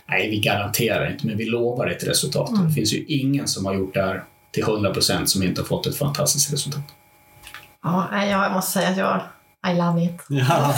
[0.08, 2.50] nej vi garanterar inte, men vi lovar ett resultat.
[2.50, 2.66] Mm.
[2.66, 5.66] Det finns ju ingen som har gjort det här till 100 procent som inte har
[5.66, 6.82] fått ett fantastiskt resultat.
[7.82, 9.20] Ja, jag måste säga att jag
[9.72, 10.24] I love it.
[10.28, 10.74] Ja,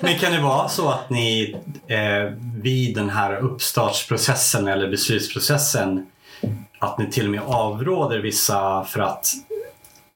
[0.00, 6.06] men kan det vara så att ni eh, vid den här uppstartsprocessen eller beslutsprocessen
[6.78, 9.32] att ni till och med avråder vissa för att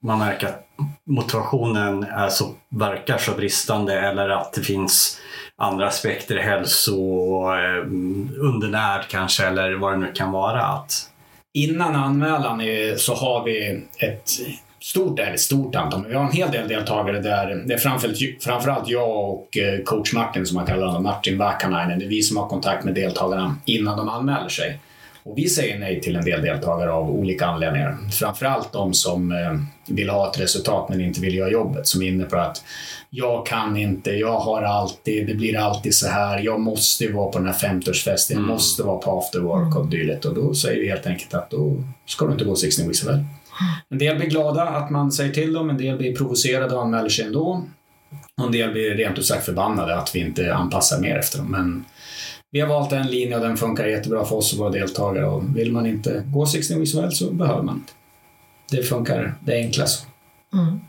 [0.02, 0.66] man märker att
[1.06, 5.20] motivationen är så, verkar så bristande eller att det finns
[5.56, 6.94] andra aspekter, hälso,
[7.54, 7.86] eh,
[8.40, 10.62] undernärd kanske eller vad det nu kan vara.
[10.62, 11.10] Att...
[11.54, 12.62] Innan anmälan
[12.96, 14.30] så har vi ett
[14.86, 18.18] stort, eller stort antal, men vi har en hel del deltagare där det är framförallt,
[18.40, 21.98] framförallt jag och eh, coach Martin, som man kallar honom, Martin Vakanainen.
[21.98, 24.78] Det är vi som har kontakt med deltagarna innan de anmäler sig.
[25.22, 27.96] Och vi säger nej till en del deltagare av olika anledningar.
[28.12, 31.86] Framförallt de som eh, vill ha ett resultat men inte vill göra jobbet.
[31.86, 32.64] Som är inne på att
[33.10, 36.38] jag kan inte, jag har alltid, det blir alltid så här.
[36.38, 38.50] Jag måste vara på den här 50-årsfesten, jag mm.
[38.50, 40.24] måste vara på after work och dylikt.
[40.24, 43.24] Och då säger vi helt enkelt att då ska du inte gå 16 weeks väl.
[43.90, 47.08] En del blir glada att man säger till dem, en del blir provocerade och anmäler
[47.08, 47.64] sig ändå.
[48.40, 51.50] Och en del blir rent ut sagt förbannade att vi inte anpassar mer efter dem.
[51.50, 51.84] Men
[52.50, 55.26] vi har valt en linje och den funkar jättebra för oss och våra deltagare.
[55.26, 57.92] Och vill man inte gå 16 weeks så behöver man inte.
[58.70, 60.06] Det funkar, det är enklast.
[60.52, 60.80] Mm.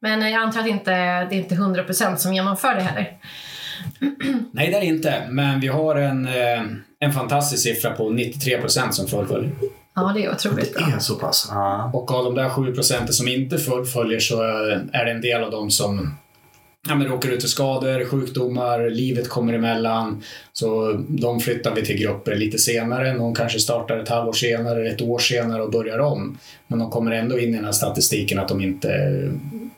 [0.00, 3.18] Men jag antar att inte, det är inte 100% som genomför det heller.
[4.52, 5.26] Nej, det är det inte.
[5.30, 6.62] Men vi har en, eh,
[7.00, 9.52] en fantastisk siffra på 93 procent som fullföljer.
[10.00, 10.86] Ja, det är otroligt bra.
[10.86, 11.48] Det är så pass?
[11.50, 11.90] Ja.
[11.94, 14.42] Och av de där 7 procenten som inte fullföljer så
[14.92, 16.14] är det en del av dem som
[16.88, 20.22] ja, men råkar ut för skador, sjukdomar, livet kommer emellan.
[20.52, 23.14] Så de flyttar vi till grupper lite senare.
[23.14, 26.38] Någon kanske startar ett halvår senare, ett år senare och börjar om.
[26.66, 28.90] Men de kommer ändå in i den här statistiken att de inte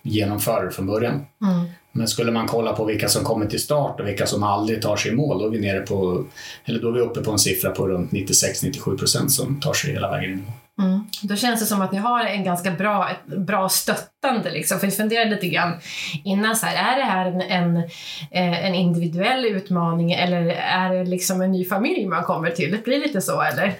[0.02, 1.26] genomför från början.
[1.42, 1.70] Mm.
[1.92, 4.96] Men skulle man kolla på vilka som kommer till start och vilka som aldrig tar
[4.96, 6.24] sig i mål, då är vi, nere på,
[6.64, 9.92] eller då är vi uppe på en siffra på runt 96-97 procent som tar sig
[9.92, 10.46] hela vägen in.
[10.80, 11.04] Mm.
[11.22, 14.50] Då känns det som att ni har en ganska bra, ett bra stöttande.
[14.50, 14.80] Liksom.
[14.80, 15.72] För jag funderade lite grann
[16.24, 17.76] innan, så här, är det här en, en,
[18.30, 22.70] eh, en individuell utmaning eller är det liksom en ny familj man kommer till?
[22.70, 23.72] Det blir lite så, eller?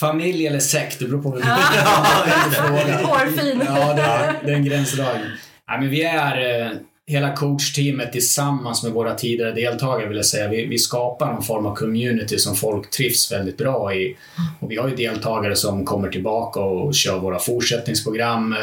[0.00, 1.56] Familj eller sekt, det beror på vad Ja.
[2.50, 3.04] frågan.
[3.04, 3.62] Hårfin.
[3.66, 5.30] Ja, det är, det är en gränsdragning.
[5.66, 6.72] Ja, men vi är eh,
[7.10, 10.48] hela coachteamet tillsammans med våra tidigare deltagare vill jag säga.
[10.48, 14.16] Vi, vi skapar någon form av community som folk trivs väldigt bra i.
[14.60, 18.52] Och vi har ju deltagare som kommer tillbaka och kör våra fortsättningsprogram.
[18.52, 18.58] eh,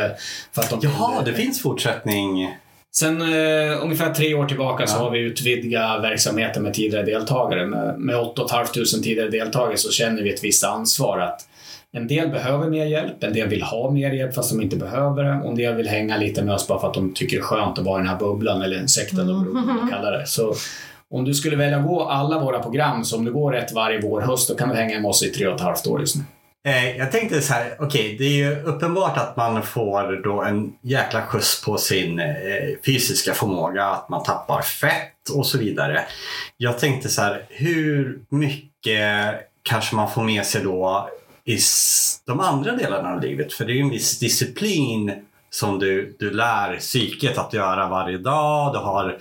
[0.52, 2.56] För att de Jaha, det finns fortsättning.
[2.96, 5.00] Sen eh, ungefär tre år tillbaka så Ja.
[5.04, 7.66] har vi utvidgat verksamheten med tidigare deltagare.
[7.68, 8.68] Med, med 8 500
[9.04, 11.48] tidigare deltagare så känner vi ett visst ansvar att
[11.94, 15.24] en del behöver mer hjälp, en del vill ha mer hjälp fast de inte behöver
[15.24, 17.42] det och en del vill hänga lite med oss bara för att de tycker det
[17.42, 20.26] är skönt att vara i den här bubblan eller sekten eller vad man kallar det.
[20.26, 20.54] Så
[21.10, 24.02] om du skulle välja att gå alla våra program, så om du går ett varje
[24.02, 26.16] vår, höst, då kan du hänga med oss i tre och ett halvt år just
[26.16, 26.24] nu.
[26.68, 30.74] Eh, jag tänkte så här, okej, det är ju uppenbart att man får då en
[30.82, 32.26] jäkla skjuts på sin eh,
[32.86, 36.02] fysiska förmåga, att man tappar fett och så vidare.
[36.58, 41.10] Jag tänkte så här, hur mycket kanske man får med sig då
[41.48, 41.60] i
[42.26, 43.54] de andra delarna av livet?
[43.54, 45.12] För det är ju en viss disciplin
[45.50, 48.74] som du, du lär psyket att göra varje dag.
[48.74, 49.18] Du har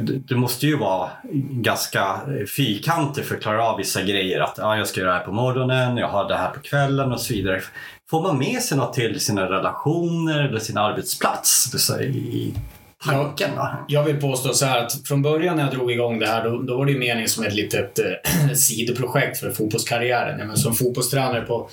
[0.00, 1.10] du, du måste ju vara
[1.50, 2.20] ganska
[2.56, 4.40] fyrkantig för att klara av vissa grejer.
[4.40, 7.12] Att ja, jag ska göra det här på morgonen, jag har det här på kvällen
[7.12, 7.62] och så vidare.
[8.10, 12.54] Får man med sig något till sina relationer eller sin arbetsplats det så, i
[13.04, 13.50] tanken?
[13.56, 16.44] Jag, Jag vill påstå så här att från början när jag drog igång det här,
[16.44, 20.38] då, då var det ju meningen som ett litet eh, sidoprojekt för fotbollskarriären.
[20.38, 21.68] Ja, men som fotbollstränare på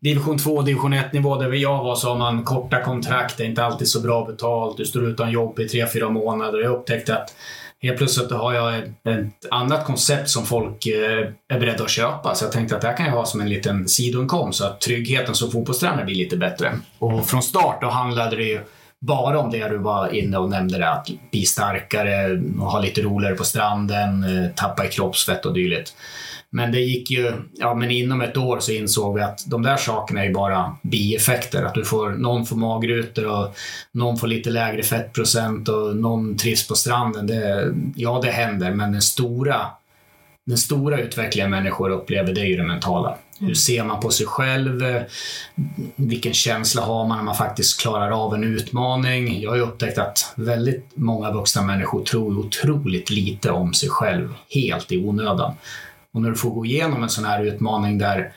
[0.00, 3.44] division 2 och division 1 nivå där jag var så har man korta kontrakt, det
[3.44, 6.60] är inte alltid så bra betalt, du står utan jobb i 3-4 månader.
[6.60, 7.34] Jag upptäckte att
[7.82, 12.34] helt plötsligt har jag ett, ett annat koncept som folk eh, är beredda att köpa.
[12.34, 14.80] Så jag tänkte att det här kan jag ha som en liten sidoinkomst så att
[14.80, 16.72] tryggheten som fotbollstränare blir lite bättre.
[16.98, 18.60] Och från start då handlade det ju
[19.06, 23.34] bara om det du var inne och nämnde det, att bli starkare, ha lite roligare
[23.34, 25.94] på stranden, eh, tappa i kroppsfett och dylikt.
[26.50, 29.76] Men det gick ju, ja men inom ett år så insåg vi att de där
[29.76, 31.64] sakerna är ju bara bieffekter.
[31.64, 33.56] Att du får, någon får magrutor och
[33.92, 37.26] någon får lite lägre fettprocent och någon trivs på stranden.
[37.26, 39.66] Det, ja, det händer, men den stora,
[40.46, 43.16] den stora utvecklingen människor upplever, det är ju det mentala.
[43.38, 45.04] Hur ser man på sig själv?
[45.96, 49.40] Vilken känsla har man när man faktiskt klarar av en utmaning?
[49.40, 54.92] Jag har upptäckt att väldigt många vuxna människor tror otroligt lite om sig själv, helt
[54.92, 55.54] i onödan.
[56.12, 58.32] Och när du får gå igenom en sån här utmaning där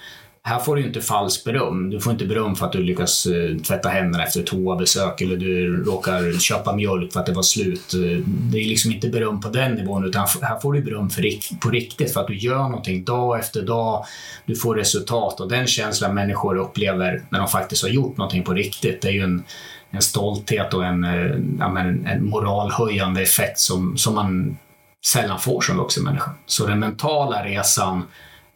[0.47, 1.89] här får du inte falskt beröm.
[1.89, 5.83] Du får inte beröm för att du lyckas eh, tvätta händerna efter toabesök eller du
[5.83, 7.93] råkar köpa mjölk för att det var slut.
[7.93, 11.23] Eh, det är liksom inte beröm på den nivån utan här får du beröm för,
[11.59, 14.05] på riktigt för att du gör någonting dag efter dag.
[14.45, 18.53] Du får resultat och den känslan människor upplever när de faktiskt har gjort någonting på
[18.53, 19.43] riktigt, det är ju en,
[19.91, 21.31] en stolthet och en, eh,
[21.61, 24.57] en, en moralhöjande effekt som, som man
[25.05, 26.31] sällan får som vuxen människa.
[26.45, 28.03] Så den mentala resan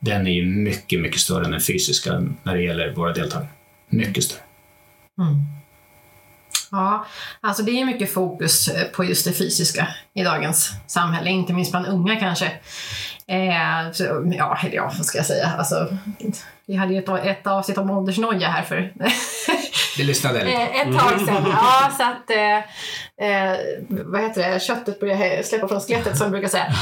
[0.02, 3.48] den är ju mycket, mycket större än den fysiska när det gäller våra deltagare.
[3.90, 4.42] Mycket större.
[6.72, 7.06] Ja,
[7.42, 11.72] alltså det är mycket fokus eh, på just det fysiska i dagens samhälle, inte minst
[11.72, 12.46] bland unga kanske.
[13.28, 14.04] Eh, så,
[14.38, 15.52] ja, eller ja, vad ska jag säga?
[15.58, 15.98] Alltså,
[16.66, 18.94] vi hade ju ett, ett avsnitt om åldersnoja här för
[19.98, 20.58] Vi lyssnade lite.
[20.58, 21.46] Eh, ett tag sedan.
[21.46, 22.58] Ja, så att, eh,
[23.28, 26.74] eh, vad heter det, köttet börjar släppa från skelettet som man brukar säga.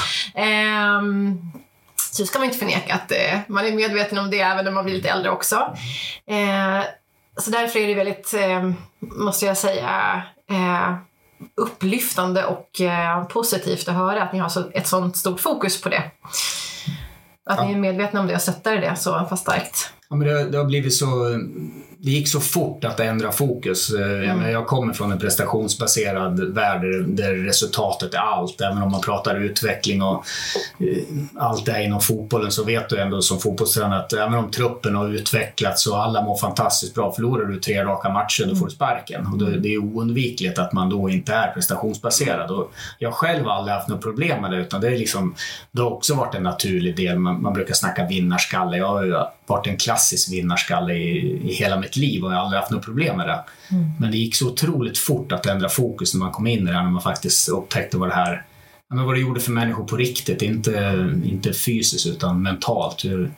[2.12, 4.86] Så ska man inte förneka att eh, man är medveten om det även när man
[4.86, 5.56] blir lite äldre också.
[6.28, 6.84] Eh,
[7.38, 10.96] så därför är det väldigt, eh, måste jag säga, eh,
[11.56, 15.90] upplyftande och eh, positivt att höra att ni har så, ett sånt stort fokus på
[15.90, 16.04] det.
[17.46, 19.94] Att ni är medvetna om det och stöttar det så pass starkt.
[20.10, 21.40] Ja, men det, det har blivit så
[22.02, 23.90] det gick så fort att ändra fokus.
[23.94, 24.52] Eh, mm.
[24.52, 28.62] Jag kommer från en prestationsbaserad värld där resultatet är allt.
[28.62, 30.26] Även om man pratar utveckling och
[30.80, 31.04] eh,
[31.36, 34.96] allt det här inom fotbollen så vet du ändå som fotbollstränare att även om truppen
[34.96, 38.72] har utvecklats och alla mår fantastiskt bra, förlorar du tre raka matcher då får du
[38.72, 39.28] sparken.
[39.28, 42.52] Och det är oundvikligt att man då inte är prestationsbaserad.
[42.52, 45.36] Och jag själv har aldrig haft något problem med det utan det, är liksom,
[45.72, 47.20] det har också varit en naturlig del.
[47.20, 48.78] Man, man brukar snacka vinnarskalle.
[48.78, 52.60] Jag har varit en klassisk vinnarskalle i, i hela mitt liv och jag har aldrig
[52.60, 53.44] haft något problem med det.
[53.72, 53.92] Mm.
[54.00, 56.78] Men det gick så otroligt fort att ändra fokus när man kom in i det
[56.78, 58.46] här, när man faktiskt upptäckte vad det här
[58.94, 63.06] men vad det gjorde för människor på riktigt, inte, inte fysiskt utan mentalt.
[63.06, 63.32] Hur,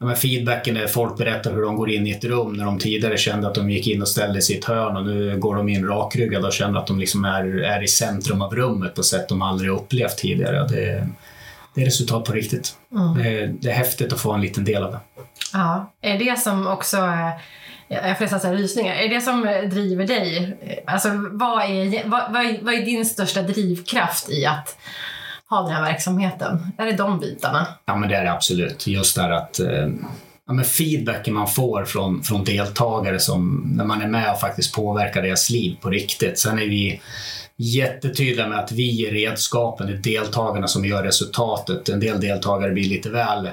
[0.00, 3.18] de feedbacken när folk berättar hur de går in i ett rum när de tidigare
[3.18, 5.68] kände att de gick in och ställde sig i ett hörn och nu går de
[5.68, 9.28] in rakryggade och känner att de liksom är, är i centrum av rummet på sätt
[9.28, 10.68] de aldrig upplevt tidigare.
[10.68, 11.08] Det,
[11.74, 12.76] det är resultat på riktigt.
[12.92, 13.14] Mm.
[13.14, 15.00] Det, det, är häftigt att få en liten del av det.
[15.52, 16.96] Ja, är det som också
[18.02, 18.94] jag får nästan rysningar.
[18.94, 20.56] Är det som eh, driver dig?
[20.62, 24.76] Eh, alltså, vad, är, vad, vad, är, vad är din största drivkraft i att
[25.50, 26.72] ha den här verksamheten?
[26.78, 27.66] Är det de bitarna?
[27.84, 28.86] Ja, men det är det absolut.
[28.86, 29.88] Just det att eh,
[30.46, 34.74] ja, men feedbacken man får från, från deltagare som, när man är med och faktiskt
[34.74, 36.38] påverkar deras liv på riktigt.
[36.38, 37.00] Sen är vi
[37.56, 41.88] jättetydliga med att vi är redskapen, det är deltagarna som gör resultatet.
[41.88, 43.48] En del deltagare blir lite väl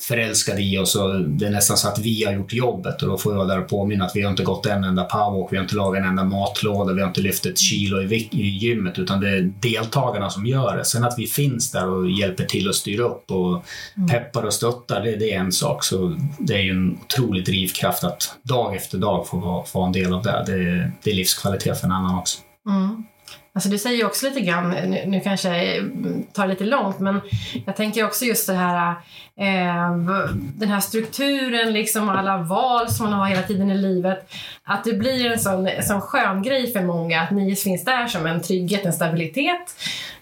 [0.00, 3.18] förälskade i oss och det är nästan så att vi har gjort jobbet och då
[3.18, 5.76] får jag där påminna att vi har inte gått en enda powerwalk, vi har inte
[5.76, 9.28] lagat en enda matlåda, vi har inte lyft ett kilo i, i gymmet utan det
[9.28, 10.84] är deltagarna som gör det.
[10.84, 13.64] Sen att vi finns där och hjälper till att styra upp och
[13.96, 14.08] mm.
[14.08, 15.84] peppar och stöttar, det, det är en sak.
[15.84, 19.86] Så det är ju en otrolig drivkraft att dag efter dag få vara, få vara
[19.86, 20.44] en del av det.
[20.46, 22.38] Det, det är livskvalitet för en annan också.
[22.66, 23.04] Mm.
[23.52, 25.90] Alltså du säger ju också lite grann, nu, nu kanske jag
[26.32, 27.20] tar det lite långt, men
[27.66, 28.90] jag tänker också just det här,
[29.36, 29.96] eh,
[30.34, 34.32] den här strukturen, liksom alla val som man har hela tiden i livet.
[34.64, 38.26] Att det blir en sån, sån skön grej för många, att ni finns där som
[38.26, 39.74] en trygghet, en stabilitet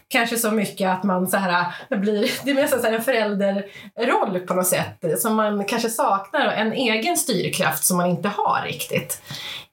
[0.09, 4.41] kanske så mycket att man så här, det blir det är nästan så en förälderroll
[4.47, 9.23] på något sätt som man kanske saknar, en egen styrkraft som man inte har riktigt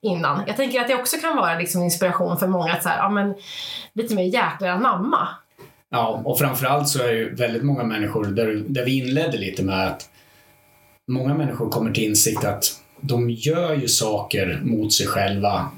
[0.00, 0.42] innan.
[0.46, 3.08] Jag tänker att det också kan vara liksom inspiration för många att så här, ja,
[3.08, 3.34] men,
[3.92, 5.28] lite mer jäklar anamma.
[5.90, 9.62] Ja, och framförallt så är det ju väldigt många människor, där, där vi inledde lite
[9.62, 10.08] med att
[11.08, 12.64] många människor kommer till insikt att
[13.00, 15.70] de gör ju saker mot sig själva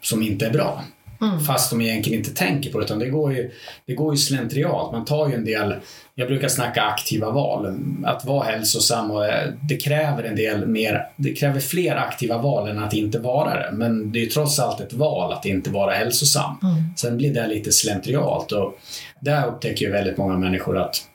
[0.00, 0.82] som inte är bra.
[1.22, 1.40] Mm.
[1.40, 2.84] Fast de egentligen inte tänker på det.
[2.84, 3.50] Utan det går ju,
[3.86, 4.92] det går ju slentrialt.
[4.92, 5.74] Man tar ju en del,
[6.14, 7.78] jag brukar snacka aktiva val.
[8.04, 12.68] Att vara hälsosam och eh, det kräver en del mer, det kräver fler aktiva val
[12.68, 13.70] än att inte vara det.
[13.72, 16.56] Men det är ju trots allt ett val att inte vara hälsosam.
[16.62, 16.74] Mm.
[16.96, 18.78] Sen blir det lite slentrialt och
[19.20, 21.08] där upptäcker ju väldigt många människor att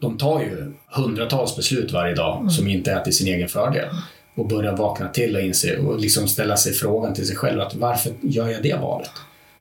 [0.00, 2.50] de tar ju hundratals beslut varje dag mm.
[2.50, 3.86] som inte är till sin egen fördel
[4.34, 7.74] och börja vakna till och inse och liksom ställa sig frågan till sig själv att
[7.74, 9.10] varför gör jag det valet?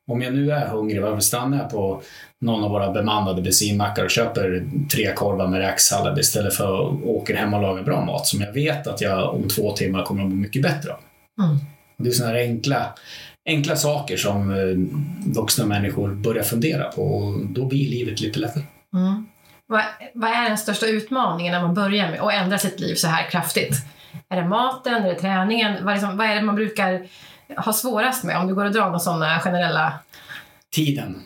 [0.07, 2.01] Om jag nu är hungrig, varför stannar jag på
[2.41, 7.35] någon av våra bemannade bensinmackar och köper tre korvar med räksallad istället för att åka
[7.35, 10.29] hem och laga bra mat som jag vet att jag om två timmar kommer att
[10.29, 10.99] må mycket bättre av.
[11.45, 11.59] Mm.
[11.97, 12.93] Det är sådana här enkla,
[13.45, 18.63] enkla saker som eh, vuxna människor börjar fundera på och då blir livet lite lättare.
[18.93, 19.25] Mm.
[19.67, 19.81] Vad,
[20.13, 23.29] vad är den största utmaningen när man börjar med att ändra sitt liv så här
[23.29, 23.75] kraftigt?
[24.29, 24.93] Är det maten?
[24.93, 25.85] Är det träningen?
[25.85, 27.07] Vad, liksom, vad är det man brukar
[27.57, 28.37] ha svårast med?
[28.37, 29.93] Om du går och drar några sådana generella...
[30.71, 31.21] Tiden.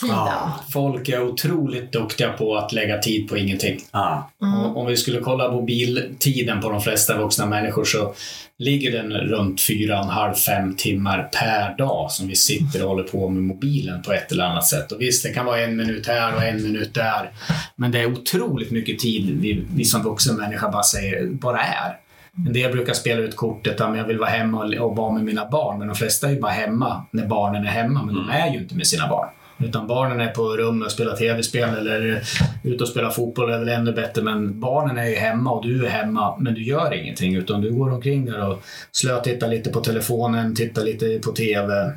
[0.00, 0.16] Tiden.
[0.16, 3.80] Ja, folk är otroligt duktiga på att lägga tid på ingenting.
[3.92, 4.30] Ja.
[4.42, 4.76] Mm.
[4.76, 8.14] Om vi skulle kolla mobiltiden på de flesta vuxna människor så
[8.58, 14.02] ligger den runt 4,5-5 timmar per dag som vi sitter och håller på med mobilen
[14.02, 14.92] på ett eller annat sätt.
[14.92, 17.30] Och visst, det kan vara en minut här och en minut där.
[17.76, 22.05] Men det är otroligt mycket tid vi, vi som vuxen människa bara säger, bara är.
[22.46, 25.48] En del brukar spela ut kortet att jag vill vara hemma och vara med mina
[25.48, 25.78] barn.
[25.78, 28.02] Men de flesta är ju bara hemma när barnen är hemma.
[28.02, 29.28] Men de är ju inte med sina barn.
[29.58, 32.22] Utan barnen är på rummet och spelar tv-spel eller
[32.62, 34.22] ute och spelar fotboll är väl ännu bättre.
[34.22, 37.34] Men barnen är ju hemma och du är hemma men du gör ingenting.
[37.34, 38.62] Utan du går omkring där och
[38.92, 41.92] slötittar lite på telefonen, tittar lite på tv.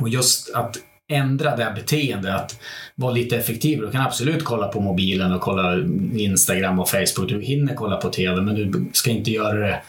[0.00, 0.76] Och just att
[1.08, 2.60] ändra det här beteendet, att
[2.94, 3.86] vara lite effektivare.
[3.86, 5.76] Du kan absolut kolla på mobilen och kolla
[6.14, 7.28] Instagram och Facebook.
[7.28, 9.82] Du hinner kolla på TV men du ska inte göra det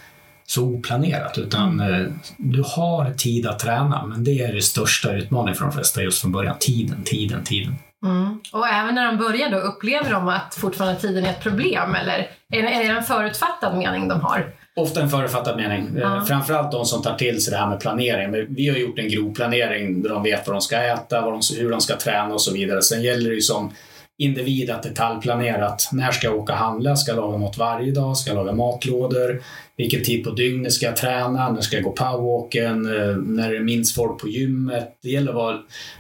[0.45, 2.05] så oplanerat utan mm.
[2.05, 6.01] eh, du har tid att träna men det är det största utmaningen för de flesta
[6.01, 6.55] just från början.
[6.59, 7.75] Tiden, tiden, tiden.
[8.03, 8.39] Mm.
[8.51, 12.27] Och även när de börjar då, upplever de att fortfarande tiden är ett problem eller
[12.51, 14.51] är det, är det en förutfattad mening de har?
[14.75, 15.89] Ofta en förutfattad mening.
[15.97, 16.25] Ja.
[16.27, 18.45] Framförallt de som tar till sig det här med planering.
[18.55, 21.71] Vi har gjort en grovplanering där de vet vad de ska äta, vad de, hur
[21.71, 22.81] de ska träna och så vidare.
[22.81, 23.71] Sen gäller det ju som
[24.19, 26.95] individ att detaljplanera när ska jag åka och handla?
[26.95, 28.17] Ska jag laga mat varje dag?
[28.17, 29.43] Ska jag laga matlådor?
[29.77, 31.51] Vilken tid på dygnet ska jag träna?
[31.51, 32.85] När ska jag gå powerwalken?
[32.85, 34.97] Eh, när är det minst folk på gymmet?
[35.03, 35.57] Det gäller att vara,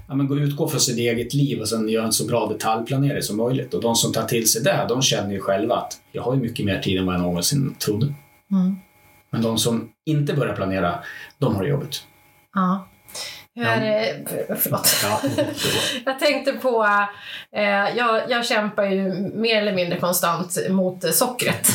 [0.07, 3.21] ja, men gå utgå från sitt eget liv och sen göra en så bra detaljplanering
[3.21, 3.73] som möjligt.
[3.73, 6.41] Och de som tar till sig det, de känner ju själva att jag har ju
[6.41, 8.13] mycket mer tid än vad jag någonsin trodde.
[8.51, 8.75] Mm.
[9.29, 10.99] Men de som inte börjar planera,
[11.37, 12.03] de har det jobbigt.
[12.53, 12.87] Ja.
[13.55, 14.25] Hur det,
[14.59, 14.89] förlåt.
[15.03, 15.21] Ja.
[16.05, 16.85] Jag tänkte på,
[17.55, 21.67] eh, jag, jag kämpar ju mer eller mindre konstant mot sockret.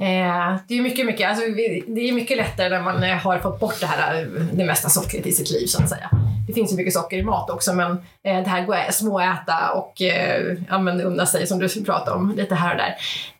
[0.00, 1.44] Eh, det är mycket, mycket, alltså,
[1.86, 5.26] det är mycket lättare när man har fått bort det här, eh, det mesta sockret
[5.26, 6.10] i sitt liv så att säga.
[6.46, 7.90] Det finns ju mycket socker i mat också men
[8.24, 12.54] eh, det här småäta och eh, ja, men unna sig som du pratade om lite
[12.54, 12.96] här och där.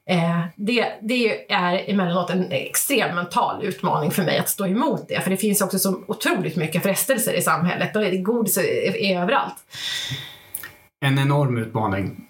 [0.07, 5.21] Eh, det, det är emellanåt en extrem mental utmaning för mig att stå emot det.
[5.21, 9.23] För det finns också så otroligt mycket frestelser i samhället och det godis är, är
[9.23, 9.55] överallt.
[11.01, 12.27] En enorm utmaning.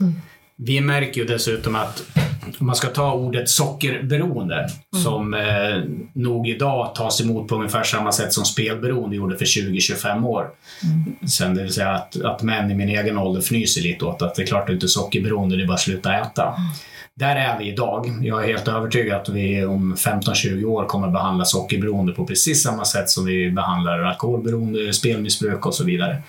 [0.57, 2.03] Vi märker ju dessutom att
[2.59, 4.69] om man ska ta ordet sockerberoende
[5.03, 5.83] som eh,
[6.13, 10.51] nog idag tas emot på ungefär samma sätt som spelberoende gjorde för 20-25 år
[11.29, 11.55] sen.
[11.55, 14.43] Det vill säga att, att män i min egen ålder fnyser lite åt att det
[14.43, 16.55] är klart du inte är sockerberoende, det är bara att sluta äta.
[17.15, 18.19] Där är vi idag.
[18.23, 22.85] Jag är helt övertygad att vi om 15-20 år kommer behandla sockerberoende på precis samma
[22.85, 26.23] sätt som vi behandlar alkoholberoende, spelmissbruk och så vidare.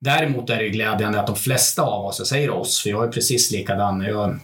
[0.00, 3.08] Däremot är det glädjande att de flesta av oss, jag säger oss, för jag är
[3.08, 4.00] precis likadan.
[4.00, 4.38] Jag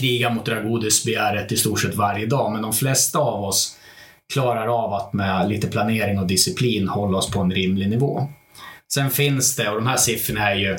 [0.00, 3.76] kriga mot det där godisbegäret i stort sett varje dag, men de flesta av oss
[4.32, 8.28] klarar av att med lite planering och disciplin hålla oss på en rimlig nivå.
[8.94, 10.76] Sen finns det, och de här siffrorna är ju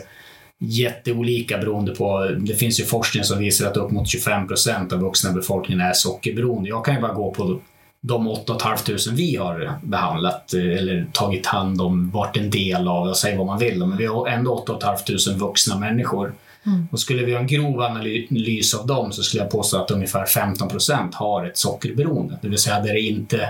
[0.60, 5.00] jätteolika beroende på, det finns ju forskning som visar att upp mot 25 procent av
[5.00, 6.70] vuxna befolkningen är sockerberoende.
[6.70, 7.60] Jag kan ju bara gå på
[8.02, 13.08] de 8 500 vi har behandlat eh, eller tagit hand om, varit en del av,
[13.08, 16.34] och säg vad man vill, men vi har ändå 8 500 vuxna människor.
[16.92, 20.26] Och skulle vi göra en grov analys av dem så skulle jag påstå att ungefär
[20.26, 22.40] 15 procent har ett sockerberoende.
[22.42, 23.50] Det vill säga där det inte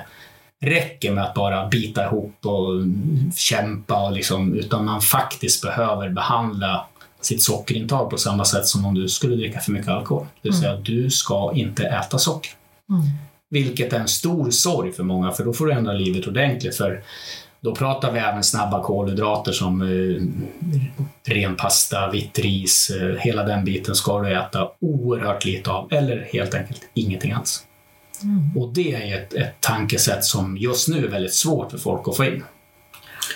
[0.61, 2.82] räcker med att bara bita ihop och
[3.36, 6.86] kämpa, och liksom, utan man faktiskt behöver behandla
[7.22, 10.26] sitt sockerintag på samma sätt som om du skulle dricka för mycket alkohol.
[10.41, 12.51] Det vill säga, du ska inte äta socker.
[13.49, 16.76] Vilket är en stor sorg för många, för då får du ändra livet ordentligt.
[16.76, 17.03] För
[17.64, 20.22] då pratar vi även snabba kolhydrater som eh,
[21.34, 26.30] ren pasta, vitt ris, eh, hela den biten ska du äta oerhört lite av, eller
[26.34, 27.64] helt enkelt ingenting alls.
[28.55, 32.18] Och det är ett, ett tankesätt som just nu är väldigt svårt för folk att
[32.18, 32.43] få in.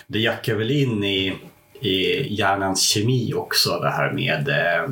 [0.07, 1.35] Det jackar väl in i,
[1.81, 4.89] i hjärnans kemi också det här med eh,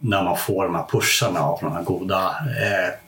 [0.00, 3.05] när man får de här pusharna av de här goda eh,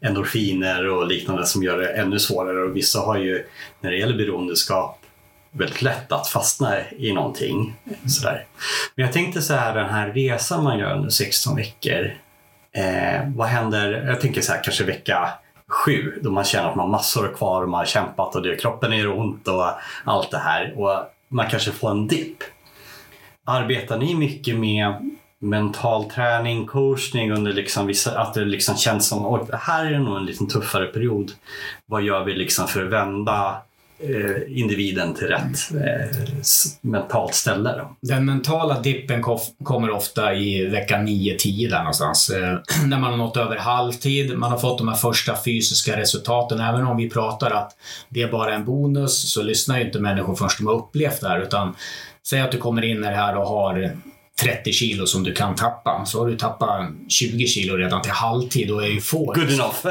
[0.00, 2.62] endorfiner och liknande som gör det ännu svårare.
[2.62, 3.46] Och vissa har ju,
[3.80, 5.00] när det gäller beroendeskap,
[5.50, 7.76] väldigt lätt att fastna i någonting.
[8.06, 8.46] Sådär.
[8.94, 12.14] Men jag tänkte så här, den här resan man gör under 16 veckor.
[12.72, 15.28] Eh, vad händer, jag tänker så här, kanske vecka
[15.70, 18.56] sju då man känner att man har massor kvar och man har kämpat och det,
[18.56, 19.66] kroppen är ont och
[20.04, 20.80] allt det här.
[20.80, 22.36] Och man kanske får en dipp.
[23.46, 25.10] Arbetar ni mycket med
[25.40, 29.98] mental träning, coachning under liksom vissa, att det liksom känns som att här är det
[29.98, 31.32] nog en lite tuffare period.
[31.86, 33.62] Vad gör vi liksom för att vända
[33.98, 36.16] eh, individen till rätt eh,
[36.80, 37.76] mentalt ställe?
[37.78, 37.96] Då?
[38.00, 42.30] Den mentala dippen kof- kommer ofta i vecka 9-10 där någonstans.
[42.30, 46.60] Eh, när man har nått över halvtid, man har fått de här första fysiska resultaten.
[46.60, 47.72] Även om vi pratar att
[48.08, 51.28] det är bara en bonus så lyssnar ju inte människor först de har upplevt det
[51.28, 51.40] här.
[51.40, 51.74] Utan
[52.26, 53.96] säg att du kommer in i det här och har
[54.42, 56.04] 30 kilo som du kan tappa.
[56.06, 58.68] Så har du tappat 20 kilo redan till halvtid.
[58.68, 59.24] Då är ju få.
[59.24, 59.86] Good enough.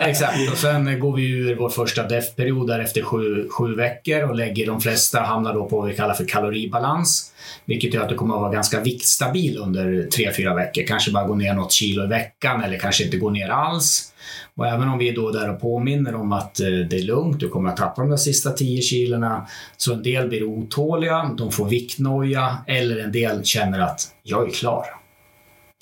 [0.00, 4.66] Exakt, och sen går vi ur vår första DEF-period efter sju, sju veckor och lägger
[4.66, 7.30] de flesta hamnar då på vad vi kallar för kaloribalans.
[7.64, 10.82] Vilket gör att du kommer att vara ganska viktstabil under 3-4 veckor.
[10.86, 14.13] Kanske bara gå ner något kilo i veckan eller kanske inte gå ner alls.
[14.56, 17.40] Och även om vi är då där och påminner om att eh, det är lugnt,
[17.40, 19.46] du kommer att tappa de där sista 10 kilorna.
[19.76, 24.52] Så en del blir otåliga, de får viktnoja eller en del känner att jag är
[24.52, 24.84] klar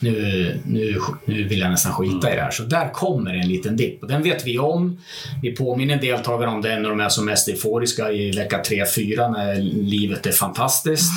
[0.03, 2.51] nu, nu, nu vill jag nästan skita i det här.
[2.51, 4.99] Så där kommer en liten dipp och den vet vi om.
[5.43, 9.55] Vi påminner deltagarna om den när de är som mest euforiska i vecka 3-4 när
[9.62, 11.11] livet är fantastiskt.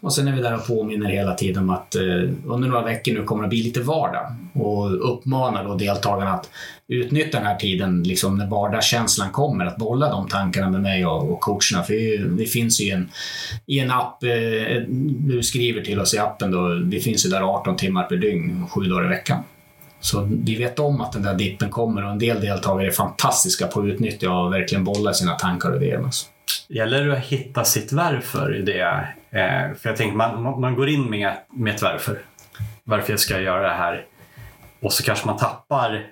[0.00, 2.02] Och sen är vi där och påminner hela tiden om att eh,
[2.46, 6.50] under några veckor nu kommer det bli lite vardag och uppmanar då deltagarna att
[6.88, 11.32] utnyttja den här tiden liksom när vardagskänslan kommer, att bolla de tankarna med mig och,
[11.32, 11.84] och coacherna.
[11.84, 13.10] För vi, finns ju i en,
[13.66, 17.42] i en app, eh, du skriver till oss i appen då, vi finns ju där
[17.42, 19.42] 18 timmar per dygn, sju dagar i veckan.
[20.00, 23.66] Så vi vet om att den där dippen kommer och en del deltagare är fantastiska
[23.66, 26.02] på att utnyttja och verkligen bolla sina tankar och idéer.
[26.04, 26.26] Alltså.
[26.68, 29.08] Gäller det att hitta sitt varför i det?
[29.30, 32.18] Eh, för jag tänker, man, man går in med, med ett varför.
[32.84, 34.04] Varför jag ska göra det här.
[34.80, 36.06] Och så kanske man tappar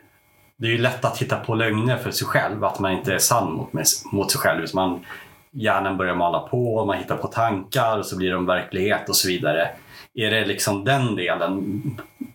[0.61, 3.18] det är ju lätt att hitta på lögner för sig själv, att man inte är
[3.18, 3.72] sann mot,
[4.12, 4.66] mot sig själv.
[4.74, 5.04] Man,
[5.52, 9.28] hjärnan börjar mala på, man hittar på tankar och så blir de verklighet och så
[9.28, 9.68] vidare.
[10.14, 11.82] Är det liksom den delen?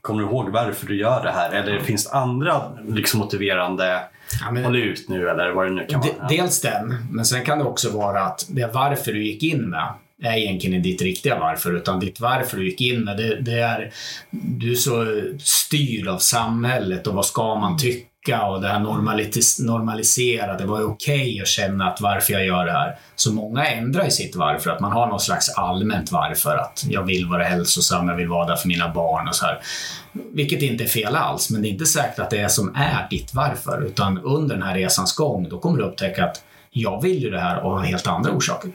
[0.02, 1.52] Kommer du ihåg varför du gör det här?
[1.52, 4.02] Eller finns det andra liksom motiverande
[4.42, 6.28] Ja, men, Håll ut nu eller vad det nu kan vara.
[6.30, 9.94] Dels den, men sen kan det också vara att det varför du gick in med
[10.24, 13.92] är egentligen ditt riktiga varför, utan ditt varför du gick in med det, det är
[14.32, 18.80] du är så styrd av samhället och vad ska man tycka och det här
[19.66, 20.66] normaliserade.
[20.66, 22.98] Vad är okej okay att känna att varför jag gör det här?
[23.16, 26.58] Så många ändrar i sitt varför, att man har någon slags allmänt varför.
[26.58, 29.60] Att jag vill vara hälsosam, jag vill vara där för mina barn och så här.
[30.34, 33.08] Vilket inte är fel alls, men det är inte säkert att det är som är
[33.10, 33.86] ditt varför.
[33.86, 37.40] Utan under den här resans gång, då kommer du upptäcka att jag vill ju det
[37.40, 38.72] här av helt andra orsaker.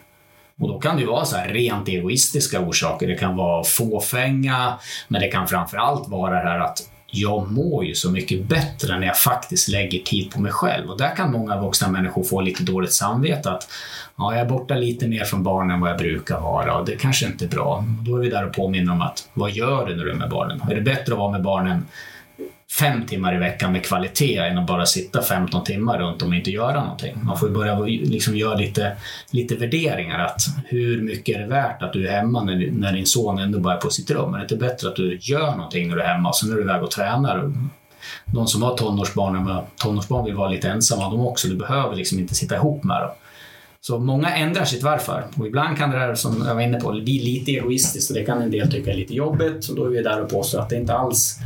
[0.60, 3.08] Och då kan det vara så här rent egoistiska orsaker.
[3.08, 4.78] Det kan vara fåfänga,
[5.08, 6.78] men det kan framförallt vara det här att
[7.10, 10.90] jag mår ju så mycket bättre när jag faktiskt lägger tid på mig själv.
[10.90, 13.68] Och där kan många vuxna människor få lite dåligt samvete att
[14.16, 16.96] ja, jag är borta lite mer från barnen än vad jag brukar vara och det
[16.96, 17.84] kanske inte är bra.
[18.00, 20.30] Då är vi där och påminner om att vad gör du när du är med
[20.30, 20.62] barnen?
[20.70, 21.86] Är det bättre att vara med barnen
[22.78, 26.34] fem timmar i veckan med kvalitet än att bara sitta 15 timmar runt om och
[26.34, 27.18] inte göra någonting.
[27.22, 28.96] Man får börja liksom göra lite,
[29.30, 30.18] lite värderingar.
[30.18, 33.58] att Hur mycket är det värt att du är hemma när, när din son ändå
[33.58, 34.34] bara är på sitt rum?
[34.34, 36.54] Är det inte bättre att du gör någonting när du är hemma och sen är
[36.54, 37.52] du iväg och tränar?
[38.24, 41.48] De som har tonårsbarn, tonårsbarn vill vara lite ensamma de också.
[41.48, 43.10] Du behöver liksom inte sitta ihop med dem.
[43.80, 45.26] Så många ändrar sitt varför.
[45.36, 48.24] Och ibland kan det där, som jag var inne på, bli lite egoistiskt och det
[48.24, 49.68] kan en del tycka är lite jobbigt.
[49.68, 51.38] Och då är vi där och påstår att det inte alls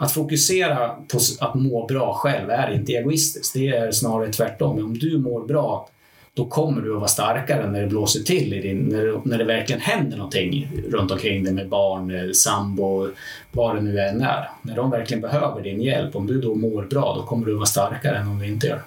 [0.00, 3.54] att fokusera på att må bra själv är inte egoistiskt.
[3.54, 4.84] Det är snarare tvärtom.
[4.84, 5.88] Om du mår bra,
[6.34, 9.38] då kommer du att vara starkare när det blåser till, i din, när, det, när
[9.38, 13.08] det verkligen händer någonting runt omkring dig med barn, eh, sambo,
[13.52, 14.50] vad det nu än är.
[14.62, 17.58] När de verkligen behöver din hjälp, om du då mår bra, då kommer du att
[17.58, 18.82] vara starkare än om du inte gör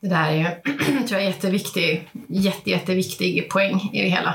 [0.00, 0.08] det.
[0.08, 0.60] där är
[1.08, 4.34] tror jag, jätteviktig, jätte, jätteviktig poäng i det hela.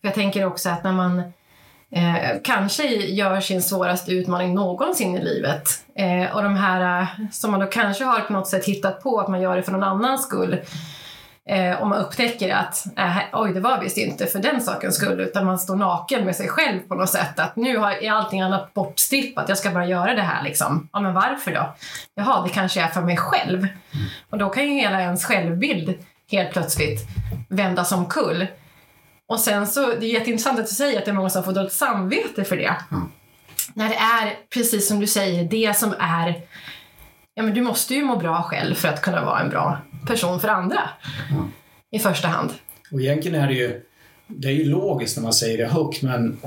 [0.00, 1.22] Jag tänker också att när man
[1.92, 5.68] eh, kanske gör sin svåraste utmaning någonsin i livet.
[5.94, 9.20] Eh, och de här eh, som man då kanske har på något sätt hittat på
[9.20, 10.60] att man gör det för någon annans skull.
[11.48, 15.20] Eh, och man upptäcker att eh, oj, det var visst inte för den sakens skull
[15.20, 17.38] utan man står naken med sig själv på något sätt.
[17.38, 20.88] Att nu är allting annat bortstrippat, jag ska bara göra det här liksom.
[20.92, 21.74] Ja, men varför då?
[22.14, 23.66] Jaha, det kanske är för mig själv.
[24.30, 25.94] Och då kan ju hela ens självbild
[26.30, 27.00] helt plötsligt
[27.48, 28.46] vändas omkull.
[29.28, 31.52] Och sen så, det är jätteintressant att du säger att det är många som får
[31.52, 32.76] dåligt samvete för det.
[32.90, 33.08] Mm.
[33.74, 36.34] När det är, precis som du säger, det som är...
[37.34, 40.40] Ja, men du måste ju må bra själv för att kunna vara en bra person
[40.40, 40.80] för andra.
[41.30, 41.52] Mm.
[41.90, 42.50] I första hand.
[42.92, 43.82] Och egentligen är det ju,
[44.26, 46.40] det är ju logiskt när man säger det högt, men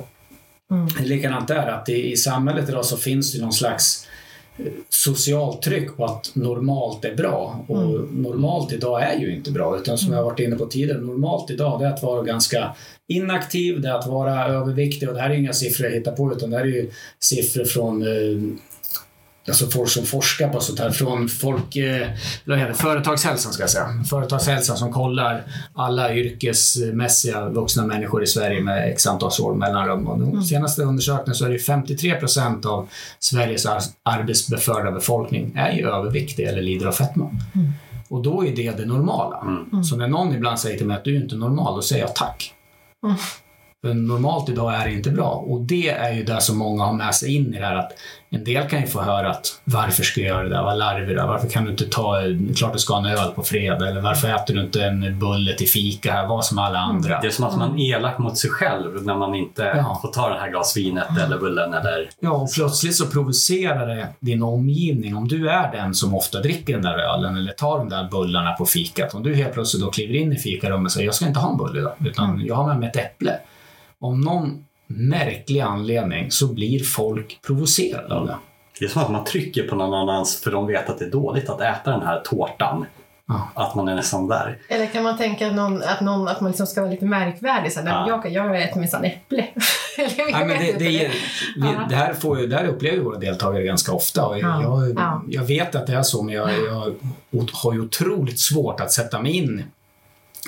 [0.71, 0.88] mm.
[0.99, 4.07] likadant där, att i, i samhället idag så finns det någon slags
[4.89, 7.66] socialt tryck på att normalt är bra.
[7.68, 8.22] Och mm.
[8.22, 11.82] normalt idag är ju inte bra, utan som jag varit inne på tidigare, normalt idag
[11.82, 12.76] är att vara ganska
[13.08, 16.32] inaktiv, det är att vara överviktig och det här är inga siffror jag hittar på
[16.32, 18.58] utan det här är ju siffror från eh,
[19.47, 22.07] alltså folk som forskar på sånt här från folk, eh,
[22.73, 24.03] Företagshälsan ska jag säga.
[24.09, 25.43] Företagshälsan som kollar
[25.75, 30.07] alla yrkesmässiga vuxna människor i Sverige med x antal år mellanrum.
[30.07, 30.43] Och mm.
[30.43, 32.89] senaste undersökningen så är det 53 procent av
[33.19, 33.65] Sveriges
[34.03, 37.25] arbetsbeförda befolkning är ju överviktig eller lider av fetma.
[37.55, 37.71] Mm.
[38.07, 39.41] Och då är det det normala.
[39.41, 39.83] Mm.
[39.83, 42.15] Så när någon ibland säger till mig att du är inte normal, då säger jag
[42.15, 42.53] tack.
[43.03, 43.17] Mm.
[43.82, 45.29] För normalt idag är det inte bra.
[45.29, 47.91] Och det är ju det som många har med sig in i det här att
[48.29, 50.63] en del kan ju få höra att varför ska jag göra det där?
[50.63, 52.15] Vad larvig du Varför kan du inte ta,
[52.55, 55.53] klart du ska ha en öl på fredag eller varför äter du inte en bulle
[55.53, 56.27] till fika här?
[56.27, 57.19] Vad som alla andra.
[57.19, 59.99] Det är som att man är elak mot sig själv när man inte ja.
[60.01, 62.09] får ta det här glas vinet eller bullen eller...
[62.19, 65.15] Ja, och plötsligt så provocerar det din omgivning.
[65.15, 68.51] Om du är den som ofta dricker den där ölen eller tar de där bullarna
[68.51, 69.13] på fikat.
[69.13, 71.51] Om du helt plötsligt då kliver in i fikarummet och säger jag ska inte ha
[71.51, 72.45] en bulle idag, utan mm.
[72.45, 73.39] jag har med mig ett äpple
[74.02, 78.36] om någon märklig anledning så blir folk provocerade av det.
[78.80, 81.12] Det är som att man trycker på någon annans för de vet att det är
[81.12, 82.86] dåligt att äta den här tårtan.
[83.28, 83.49] Ja.
[83.54, 84.58] Att man är nästan där.
[84.70, 87.72] Eller kan man tänka att, någon, att, någon, att man liksom ska vara lite märkvärdig?
[87.72, 88.22] Så ja.
[88.24, 89.47] jag, jag äter minsann äpple.
[90.32, 91.12] ja, men det, det, det,
[91.56, 94.26] vi, det, här får ju, det här upplever våra deltagare ganska ofta.
[94.26, 96.95] Och jag, jag, jag, vet att det är så, men jag, jag
[97.54, 99.64] har ju otroligt svårt att sätta mig in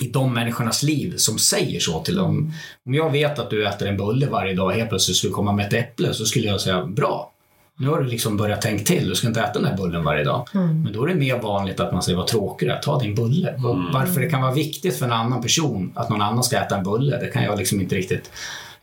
[0.01, 2.53] i de människornas liv som säger så till dem.
[2.85, 5.51] Om jag vet att du äter en bulle varje dag och helt plötsligt skulle komma
[5.51, 7.29] med ett äpple så skulle jag säga bra.
[7.77, 9.09] Nu har du liksom börjat tänka till.
[9.09, 10.47] Du ska inte äta den här bullen varje dag.
[10.53, 10.83] Mm.
[10.83, 13.53] Men då är det mer vanligt att man säger vad tråkigare, ta din bulle.
[13.53, 16.77] Och varför det kan vara viktigt för en annan person att någon annan ska äta
[16.77, 18.31] en bulle, det kan jag liksom inte riktigt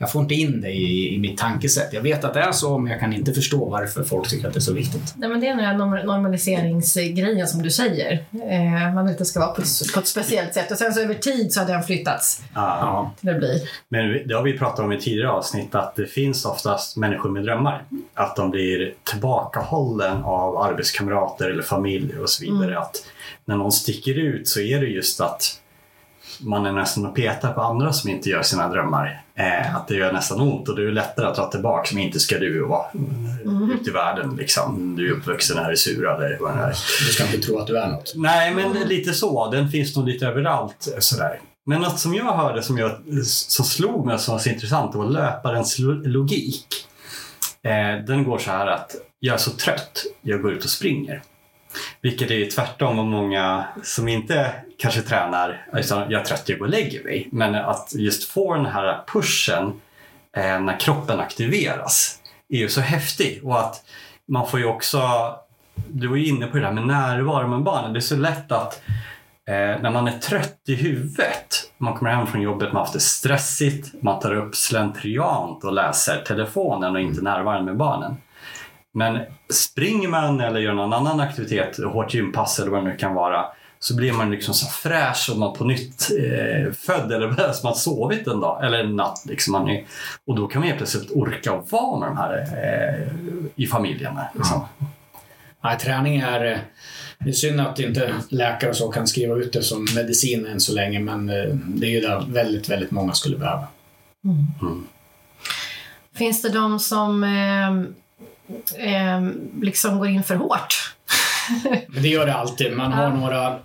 [0.03, 1.93] jag får inte in det i, i mitt tankesätt.
[1.93, 4.55] Jag vet att det är så, men jag kan inte förstå varför folk tycker att
[4.55, 5.15] det är så viktigt.
[5.17, 8.13] Nej, men det är den här norm- normaliseringsgrejen som du säger.
[8.33, 10.71] Eh, man inte ska vara på, ett- på ett speciellt sätt.
[10.71, 12.77] Och sen så över tid så har den flyttats Ja.
[12.81, 13.13] Ja.
[13.21, 13.63] till att bli.
[13.89, 17.45] Men det har vi pratat om i tidigare avsnitt att det finns oftast människor med
[17.45, 17.83] drömmar.
[18.15, 22.79] Att de blir tillbakahållen av arbetskamrater eller familj och så vidare.
[22.79, 22.97] Att
[23.45, 25.57] när någon sticker ut så är det just att
[26.41, 29.23] man är nästan och petar på andra som inte gör sina drömmar.
[29.41, 32.21] Eh, att det gör nästan ont och det är lättare att dra tillbaka men inte
[32.21, 32.85] ska du vara
[33.75, 34.97] ute i världen liksom.
[34.97, 36.71] Du är uppvuxen här i Sura eller vad det är.
[37.07, 38.13] Du ska inte tro att du är något.
[38.17, 39.51] Nej, men lite så.
[39.51, 40.89] Den finns nog lite överallt.
[40.95, 41.41] eh, Sådär.
[41.67, 42.91] Men något som jag hörde som, jag,
[43.25, 46.67] som slog mig som var så intressant var löparens lo- logik.
[47.63, 51.23] Eh, den går så här att jag är så trött, jag går ut och springer.
[52.01, 56.67] Vilket är tvärtom vad många som inte kanske tränar, utan jag är trött, jag går
[56.67, 57.29] och lägger mig.
[57.33, 59.81] Men att just få den här pushen
[60.37, 62.19] eh, när kroppen aktiveras
[62.49, 63.41] är ju så häftig.
[63.45, 63.85] Och att
[64.29, 65.01] man får ju också,
[65.89, 67.93] du var ju inne på det där med närvaro med barnen.
[67.93, 68.83] Det är så lätt att
[69.49, 72.93] eh, när man är trött i huvudet, man kommer hem från jobbet, man har haft
[72.93, 78.17] det stressigt, man tar upp slentriant och läser telefonen och inte närvarar med barnen.
[78.95, 79.21] Men
[79.53, 83.45] springer man eller gör någon annan aktivitet, hårt gympass eller vad det nu kan vara,
[83.79, 87.75] så blir man liksom så fräsch och man på nytt eh, född eller som man
[87.75, 89.23] sovit en dag eller en natt.
[89.29, 89.85] Liksom man är,
[90.27, 93.07] och då kan man helt plötsligt orka och vara med de här eh,
[93.57, 94.19] i familjen.
[94.35, 94.65] Liksom.
[95.65, 96.53] Nej, träning är...
[96.53, 96.59] eh,
[97.25, 100.61] Det är synd att inte läkare och så kan skriva ut det som medicin än
[100.61, 103.67] så länge, men eh, det är ju det väldigt, väldigt många skulle behöva.
[106.15, 107.91] Finns det de som eh,
[108.79, 109.31] eh,
[109.63, 110.95] liksom går in för hårt?
[111.89, 112.77] Men det gör det alltid.
[112.77, 113.57] Man har några...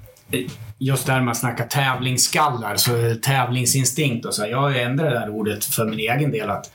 [0.77, 4.41] Just där man snackar tävlingsskallar, så tävlingsinstinkt och så.
[4.41, 4.49] här.
[4.49, 6.49] Jag har ändrat det där ordet för min egen del.
[6.49, 6.71] att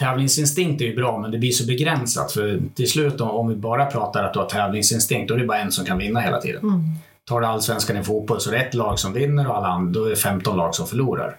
[0.00, 2.32] Tävlingsinstinkt är ju bra, men det blir så begränsat.
[2.32, 5.58] För till slut, om- vi bara pratar att du har tävlingsinstinkt, då är det bara
[5.58, 6.62] en som kan vinna hela tiden.
[6.62, 6.82] Mm.
[7.28, 9.92] Tar du allsvenskan i fotboll så är det ett lag som vinner och alla andra,
[10.00, 11.36] då är det 15 lag som förlorar.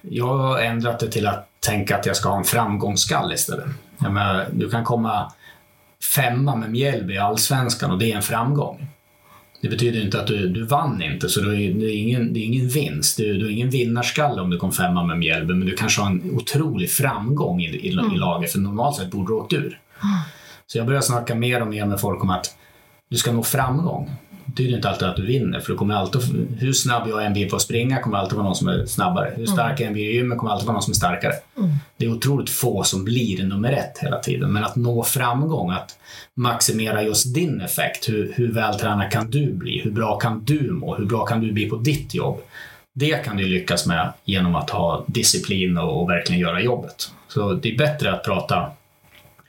[0.00, 3.66] Jag har ändrat det till att tänka att jag ska ha en framgångsskalle istället.
[3.98, 5.32] Jag menar, du kan komma
[6.02, 8.86] femma med Mjällby i allsvenskan och det är en framgång.
[9.62, 12.40] Det betyder inte att du, du vann inte, så det är, det är, ingen, det
[12.40, 13.16] är ingen vinst.
[13.16, 16.10] Du, du är ingen vinnarskalle om du kom femma med Mjällby, men du kanske har
[16.10, 19.78] en otrolig framgång i, i, i laget, för normalt sett borde du åkt ur.
[20.66, 22.56] Så jag börjar snacka mer och mer med folk om att
[23.08, 24.10] du ska nå framgång.
[24.46, 26.20] Betyder inte alltid att du vinner, för det kommer alltid,
[26.58, 29.32] hur snabb jag än blir på att springa kommer alltid vara någon som är snabbare.
[29.36, 31.32] Hur stark jag än blir i gymmet kommer alltid vara någon som är starkare.
[31.96, 35.98] Det är otroligt få som blir nummer ett hela tiden, men att nå framgång, att
[36.34, 38.08] maximera just din effekt.
[38.08, 39.80] Hur, hur vältränad kan du bli?
[39.84, 40.96] Hur bra kan du må?
[40.96, 42.40] Hur bra kan du bli på ditt jobb?
[42.94, 47.10] Det kan du lyckas med genom att ha disciplin och, och verkligen göra jobbet.
[47.28, 48.70] Så det är bättre att prata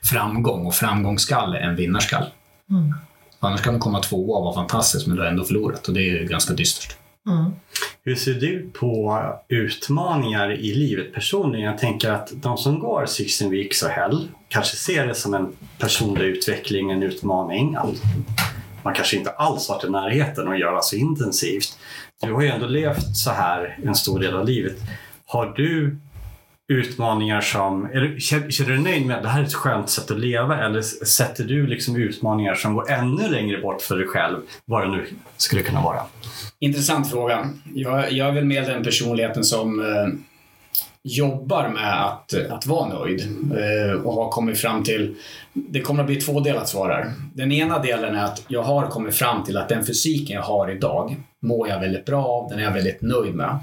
[0.04, 2.26] framgång och framgångsskalle än vinnarskalle.
[2.70, 2.94] Mm.
[3.44, 6.00] Annars kan du komma tvåa och vara fantastisk, men du har ändå förlorat och det
[6.00, 6.96] är ju ganska dystert.
[7.26, 7.52] Mm.
[8.04, 11.66] Hur ser du på utmaningar i livet personligen?
[11.66, 15.52] Jag tänker att de som går 16 weeks och hell kanske ser det som en
[15.78, 17.74] personlig utveckling, en utmaning.
[17.74, 17.88] Att
[18.82, 21.78] man kanske inte alls varit i närheten att göra så intensivt.
[22.20, 24.76] Du har ju ändå levt så här en stor del av livet.
[25.26, 25.98] Har du
[26.68, 27.84] utmaningar som...
[27.84, 30.18] Är känner, känner du dig nöjd med att det här är ett skönt sätt att
[30.18, 34.82] leva eller sätter du liksom utmaningar som går ännu längre bort för dig själv, vad
[34.82, 35.06] det nu
[35.36, 36.00] skulle kunna vara?
[36.58, 37.48] Intressant fråga.
[37.74, 40.33] Jag, jag är väl med den personligheten som eh,
[41.04, 43.20] jobbar med att, att vara nöjd
[43.52, 45.14] eh, och har kommit fram till...
[45.52, 47.12] Det kommer att bli tvådelat svar här.
[47.34, 50.70] Den ena delen är att jag har kommit fram till att den fysiken jag har
[50.70, 53.58] idag mår jag väldigt bra av, den är jag väldigt nöjd med.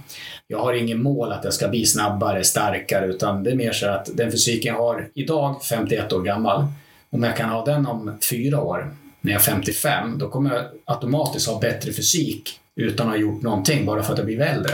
[0.47, 3.89] Jag har inget mål att jag ska bli snabbare, starkare, utan det är mer så
[3.89, 6.65] att den fysiken jag har idag, 51 år gammal,
[7.09, 10.63] om jag kan ha den om fyra år, när jag är 55, då kommer jag
[10.85, 14.71] automatiskt ha bättre fysik utan att ha gjort någonting, bara för att jag blir äldre.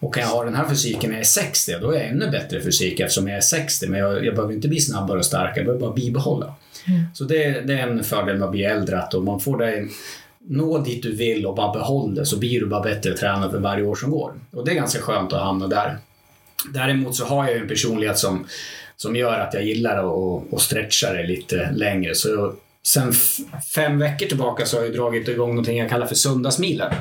[0.00, 2.30] Och kan jag ha den här fysiken när jag är 60, då är jag ännu
[2.30, 5.56] bättre fysik eftersom jag är 60, men jag, jag behöver inte bli snabbare och starkare,
[5.56, 6.54] jag behöver bara bibehålla.
[7.14, 9.88] Så det, det är en fördel med att bli äldre, att om man får dig
[10.48, 13.58] nå dit du vill och bara behåll det, så blir du bara bättre tränad för
[13.58, 14.32] varje år som går.
[14.50, 15.98] Och det är ganska skönt att hamna där.
[16.72, 18.46] Däremot så har jag en personlighet som,
[18.96, 22.14] som gör att jag gillar att, att stretcha det lite längre.
[22.14, 23.12] Så sen
[23.74, 26.92] fem veckor tillbaka så har jag dragit igång någonting jag kallar för söndagsmilen.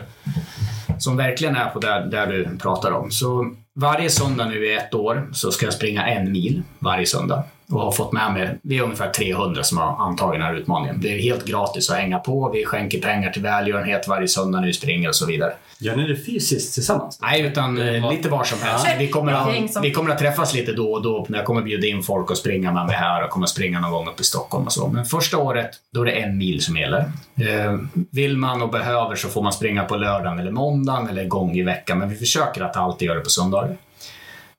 [0.98, 3.12] Som verkligen är på där, där du pratar om.
[3.12, 7.44] Så varje söndag nu i ett år så ska jag springa en mil varje söndag.
[7.72, 11.02] Och har fått med mig, vi är ungefär 300 som har antagit den här utmaningen.
[11.02, 12.50] Det är helt gratis att hänga på.
[12.54, 15.54] Vi skänker pengar till välgörenhet varje söndag när vi springer och så vidare.
[15.80, 17.20] Gör ni det fysiskt tillsammans?
[17.22, 18.88] Nej, utan eh, lite var som helst.
[19.00, 21.88] Vi kommer, att, vi kommer att träffas lite då och då när jag kommer bjuda
[21.88, 24.66] in folk och springa med mig här och kommer springa någon gång upp i Stockholm
[24.66, 24.88] och så.
[24.88, 27.00] Men första året, då är det en mil som gäller.
[27.36, 27.78] Eh,
[28.12, 31.58] vill man och behöver så får man springa på lördagen eller måndagen eller en gång
[31.58, 33.73] i veckan, men vi försöker att alltid göra det på söndagar.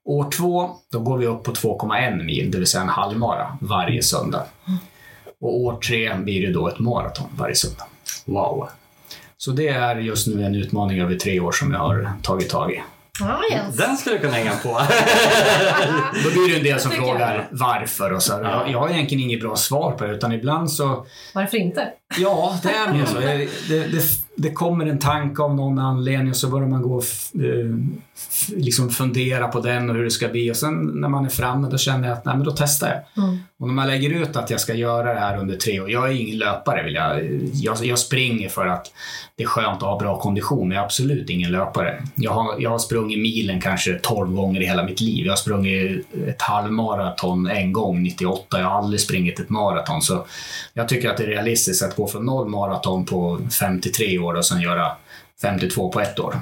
[0.05, 4.03] År två, då går vi upp på 2,1 mil, det vill säga en halvmara varje
[4.03, 4.45] söndag.
[5.41, 7.85] Och år tre blir det då ett maraton varje söndag.
[8.25, 8.69] Wow.
[9.37, 12.73] Så det är just nu en utmaning över tre år som jag har tagit tag
[12.73, 12.83] i.
[13.21, 13.77] Ja, Jens.
[13.77, 14.69] Den skulle du kunna hänga på.
[16.25, 18.33] Då blir det en del som frågar varför och så.
[18.33, 21.89] Jag, jag har egentligen inget bra svar på det utan ibland så, Varför inte?
[22.19, 23.19] ja det är mer så.
[23.19, 27.05] Det, det, det kommer en tanke av någon anledning och så börjar man gå och
[27.35, 27.77] eh,
[28.57, 31.69] liksom fundera på den och hur det ska bli och sen när man är framme
[31.71, 33.25] då känner jag att nej men då testar jag.
[33.25, 33.39] Mm.
[33.65, 36.09] Och när man lägger ut att jag ska göra det här under tre år, jag
[36.09, 38.93] är ingen löpare vill jag, jag, jag springer för att
[39.37, 42.03] det är skönt att ha bra kondition, men jag är absolut ingen löpare.
[42.15, 45.27] Jag har, jag har sprungit milen kanske 12 gånger i hela mitt liv.
[45.27, 48.61] Jag har sprungit ett halvmaraton en gång, 98.
[48.61, 50.03] Jag har aldrig sprungit ett maraton.
[50.03, 50.27] Så
[50.75, 54.47] jag tycker att det är realistiskt att gå från noll maraton på 53 år och
[54.47, 54.93] sen göra
[55.43, 56.35] 52 på ett år.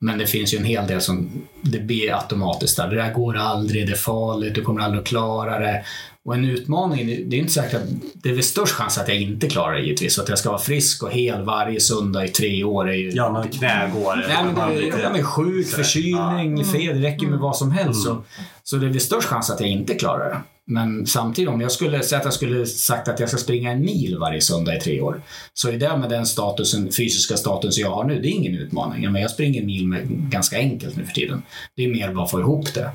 [0.00, 1.30] Men det finns ju en hel del som
[1.60, 2.88] det blir automatiskt där.
[2.88, 5.84] Det där går aldrig, det är farligt, du kommer aldrig att klara det.
[6.26, 9.20] Och en utmaning, det är inte säkert att det är väl störst chans att jag
[9.20, 10.18] inte klarar det givetvis.
[10.18, 13.10] Att jag ska vara frisk och hel varje söndag i tre år är ju...
[13.10, 14.24] Ja, man knägår.
[14.28, 18.02] Nej, men det, lite- ja, men sjuk, förkylning, fel, det räcker med vad som helst.
[18.02, 18.22] Så, Mm.
[18.62, 20.36] så det är väl störst chans att jag inte klarar det.
[20.68, 23.80] Men samtidigt, om jag skulle säga att jag skulle sagt att jag ska springa en
[23.80, 25.22] mil varje söndag i tre år,
[25.54, 29.12] så är det med den statusen, fysiska statusen jag har nu, det är ingen utmaning.
[29.12, 31.42] Men jag springer en mil med, ganska enkelt nu för tiden.
[31.76, 32.90] Det är mer bara att få ihop det.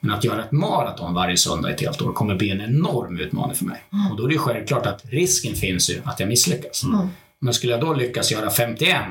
[0.00, 3.18] Men att göra ett maraton varje söndag i ett helt år kommer bli en enorm
[3.20, 3.82] utmaning för mig.
[4.10, 6.84] Och då är det självklart att risken finns ju att jag misslyckas.
[7.40, 9.02] Men skulle jag då lyckas göra 51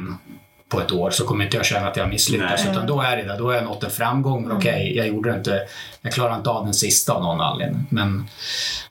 [0.74, 2.64] på ett år så kommer inte jag känna att jag har misslyckats.
[2.64, 2.72] Nej.
[2.72, 4.48] Utan då är det där, då har jag nått en framgång.
[4.48, 5.60] Men okej, jag gjorde inte,
[6.02, 7.86] jag klarade inte av den sista av någon anledning.
[7.90, 8.26] Men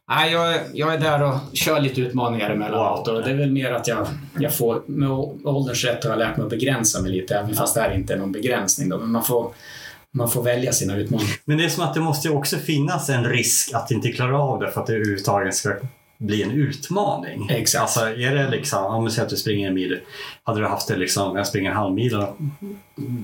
[0.09, 3.09] nej, jag, jag är där och kör lite utmaningar emellanåt.
[3.09, 3.16] Wow.
[3.16, 4.07] Och det är väl mer att jag,
[4.39, 5.11] jag får, med
[5.45, 7.35] ålderns rätt har jag lärt mig att begränsa mig lite.
[7.35, 8.89] Även fast det här inte är någon begränsning.
[8.89, 8.99] Då.
[8.99, 9.53] Men man får,
[10.14, 11.35] man får välja sina utmaningar.
[11.45, 14.39] Men det är som att det måste ju också finnas en risk att inte klara
[14.39, 15.74] av det för att det överhuvudtaget ska
[16.23, 17.49] bli en utmaning.
[17.51, 17.83] Exakt.
[17.83, 19.99] Alltså är det liksom, om säger att du springer en mil.
[20.43, 22.25] Hade du haft det liksom, jag springer en halv mil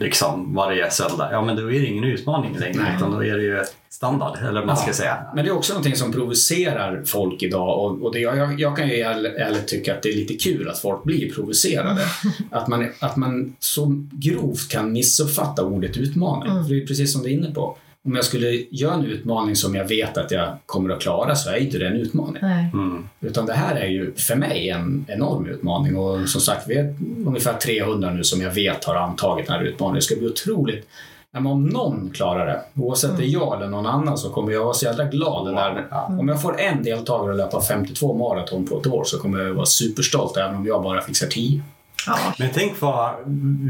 [0.00, 1.28] liksom varje söndag.
[1.32, 2.94] Ja men då är det ingen utmaning längre Nej.
[2.96, 4.92] utan då är det ju standard eller vad man ska Ja.
[4.92, 5.16] säga.
[5.34, 8.88] Men det är också någonting som provocerar folk idag och, och det, jag, jag kan
[8.88, 12.00] ju ärligt tycka att det är lite kul att folk blir provocerade.
[12.50, 16.50] att, man, att man så grovt kan missuppfatta ordet utmaning.
[16.52, 16.64] Mm.
[16.64, 17.76] För det är precis som du är inne på.
[18.08, 21.50] Om jag skulle göra en utmaning som jag vet att jag kommer att klara så
[21.50, 22.42] är inte det en utmaning.
[22.72, 23.08] Mm.
[23.20, 26.94] Utan det här är ju för mig en enorm utmaning och som sagt vi är
[27.26, 29.94] ungefär 300 nu som jag vet har antagit den här utmaningen.
[29.94, 30.88] Det ska bli otroligt
[31.30, 34.64] men om någon klarar det, oavsett det är jag eller någon annan, så kommer jag
[34.64, 35.54] vara så jävla glad.
[35.54, 35.86] Där,
[36.20, 39.54] Om jag får en deltagare att löpa 52 maraton på ett år så kommer jag
[39.54, 41.62] vara superstolt även om jag bara fixar 10.
[42.08, 42.32] Ja.
[42.38, 43.14] Men tänk vad,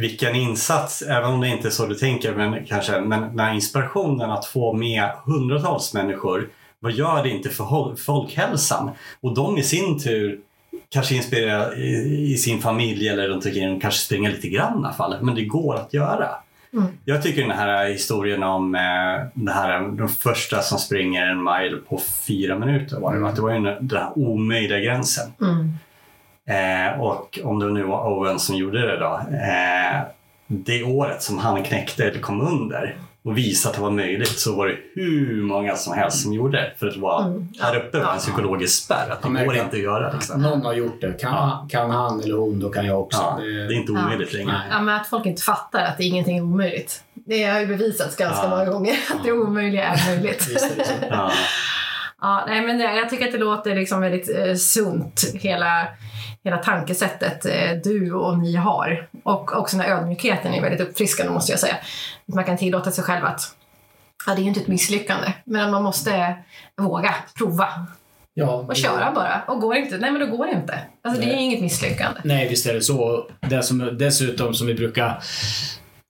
[0.00, 4.30] vilken insats, även om det inte är så du tänker, men kanske, men den inspirationen
[4.30, 6.48] att få med hundratals människor,
[6.80, 8.90] vad gör det inte för folkhälsan?
[9.20, 10.40] Och de i sin tur
[10.88, 14.84] kanske inspirerar i, i sin familj eller runt omkring, de kanske springer lite grann i
[14.84, 16.28] alla fall, men det går att göra.
[16.72, 16.86] Mm.
[17.04, 18.80] Jag tycker den här historien om eh,
[19.34, 23.32] det här, de första som springer en mile på fyra minuter, var det, va?
[23.32, 25.32] det var ju den den här omöjliga gränsen.
[25.40, 25.77] Mm.
[26.48, 29.20] Eh, och om det nu var Owen som gjorde det då.
[29.32, 30.00] Eh,
[30.46, 34.56] det året som han knäckte eller kom under och visade att det var möjligt så
[34.56, 36.72] var det hur många som helst som gjorde det.
[36.78, 37.48] För att det var Mm.
[37.60, 39.10] här uppe var en psykologisk spärr.
[39.10, 40.12] Att det Ja, går inte att göra.
[40.12, 40.42] Liksom.
[40.42, 41.12] Någon har gjort det.
[41.20, 41.66] Kan, Ja.
[41.70, 43.18] kan han eller hon, då kan jag också.
[43.20, 44.52] Ja, det är inte omöjligt längre.
[44.52, 44.66] Nej.
[44.70, 47.02] Ja, men att folk inte fattar att det är ingenting omöjligt.
[47.14, 48.48] Det har ju bevisats ganska Ja.
[48.50, 50.48] många gånger att det omöjliga är möjligt.
[50.48, 50.92] Är det så.
[51.10, 51.30] Ja.
[52.20, 55.88] Ja, nej, men jag tycker att det låter liksom väldigt eh, sunt, hela,
[56.44, 59.08] hela tankesättet eh, du och ni har.
[59.22, 61.76] Och också den här ödmjukheten är väldigt uppfriskande måste jag säga.
[62.28, 63.40] Att man kan tillåta sig själv att
[64.26, 66.36] ja, det är ju inte ett misslyckande, men man måste
[66.76, 67.86] våga prova
[68.34, 69.42] Ja, och köra bara.
[69.46, 70.78] Och går inte, nej men då går det inte.
[71.02, 72.20] Alltså det är inget misslyckande.
[72.24, 73.30] Nej, visst är det så.
[73.40, 75.22] Det som, dessutom som vi brukar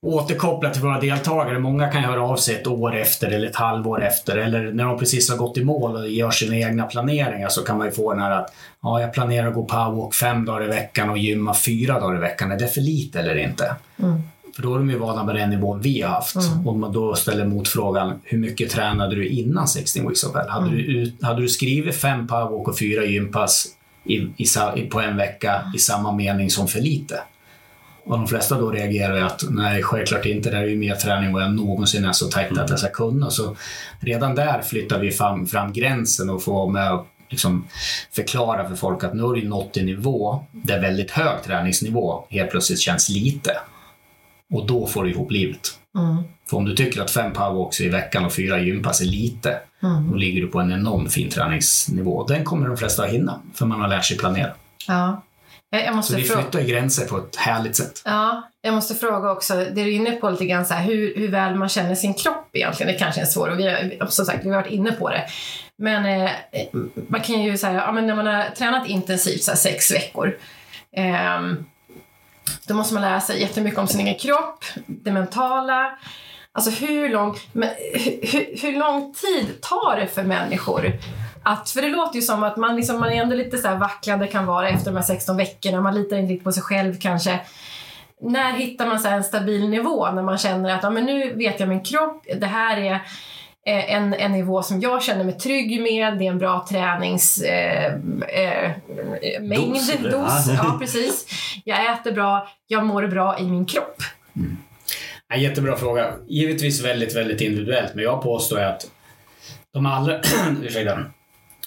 [0.06, 1.58] återkoppla till våra deltagare.
[1.58, 4.98] Många kan höra av sig ett år efter eller ett halvår efter eller när de
[4.98, 8.12] precis har gått i mål och gör sina egna planeringar så kan man ju få
[8.12, 11.54] den här att ja, jag planerar att gå powerwalk fem dagar i veckan och gymma
[11.54, 12.52] fyra dagar i veckan.
[12.52, 13.76] Är det för lite eller inte?
[14.02, 14.22] Mm.
[14.56, 16.36] För då är de ju vana med den nivån vi har haft.
[16.36, 16.68] Mm.
[16.68, 20.48] Om man då ställer motfrågan, hur mycket tränade du innan 16 weeks of hell?
[20.48, 20.76] Hade, Mm.
[20.86, 23.66] du, hade du skrivit fem powerwalk och fyra gympass
[24.04, 24.14] i,
[24.76, 27.20] i, på en vecka i samma mening som för lite?
[28.08, 30.50] Och de flesta då reagerar ju att nej, självklart inte.
[30.50, 32.78] Det här är ju mer träning än vad jag någonsin är så tajt att jag
[32.78, 33.30] ska kunna.
[33.30, 33.56] Så
[34.00, 37.68] redan där flyttar vi fram, fram gränsen och får med att liksom
[38.12, 42.50] förklara för folk att nu har du nått en nivå där väldigt hög träningsnivå helt
[42.50, 43.52] plötsligt känns lite.
[44.54, 45.60] Och då får du ihop livet.
[45.98, 46.22] Mm.
[46.50, 50.10] För om du tycker att fem powerwalks i veckan och fyra gympass är lite, Mm.
[50.10, 52.26] då ligger du på en enorm fin träningsnivå.
[52.26, 54.50] Den kommer de flesta att hinna, för man har lärt sig planera.
[54.88, 55.22] Ja.
[56.02, 58.02] Så vi flyttar gränser på ett härligt sätt.
[58.04, 61.16] Ja, jag måste fråga också, det du är inne på lite grann så här, hur,
[61.16, 62.92] hur väl man känner sin kropp egentligen.
[62.92, 65.24] Det kanske är svårt och vi har, som sagt, vi har varit inne på det.
[65.78, 66.30] Men eh,
[67.08, 70.38] man kan ju säga, ja men när man har tränat intensivt så här, sex veckor,
[70.96, 71.64] ehm,
[72.66, 75.98] då måste man lära sig jättemycket om sin egen kropp, det mentala.
[76.58, 77.68] Alltså hur lång, men,
[78.22, 80.92] hur, hur, lång tid tar det för människor
[81.42, 83.76] att, för det låter ju som att man, liksom, man är ändå lite så här
[83.76, 86.94] vacklande kan vara efter de här 16 veckorna, man litar inte riktigt på sig själv
[87.00, 87.40] kanske.
[88.20, 91.60] När hittar man så en stabil nivå när man känner att ja, men nu vet
[91.60, 92.92] jag min kropp, det här är
[93.66, 98.24] eh, en, en nivå som jag känner mig trygg med, det är en bra träningsmängd,
[98.28, 98.64] eh,
[99.32, 100.54] eh, Dos, dos, Ja.
[100.62, 101.26] ja precis.
[101.64, 104.02] Jag äter bra, jag mår bra i min kropp.
[105.28, 106.14] Ja, jättebra fråga.
[106.28, 108.90] Givetvis väldigt, väldigt individuellt, men jag påstår att
[109.72, 110.20] de allra,
[110.62, 111.04] ursäkta,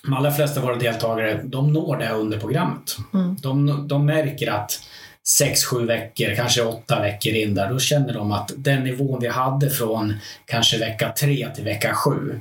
[0.03, 2.97] de allra flesta av våra deltagare, de når det under programmet.
[3.13, 3.35] Mm.
[3.41, 4.79] De, de märker att
[5.27, 9.27] sex, sju veckor, kanske åtta veckor in där, då känner de att den nivån vi
[9.27, 10.13] hade från
[10.45, 12.39] kanske vecka tre till vecka sju,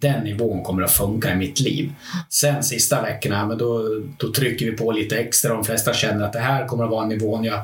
[0.00, 1.92] den nivån kommer att funka i mitt liv.
[2.28, 5.54] Sen sista veckorna, men då, då trycker vi på lite extra.
[5.54, 7.60] De flesta känner att det här kommer att vara nivån jag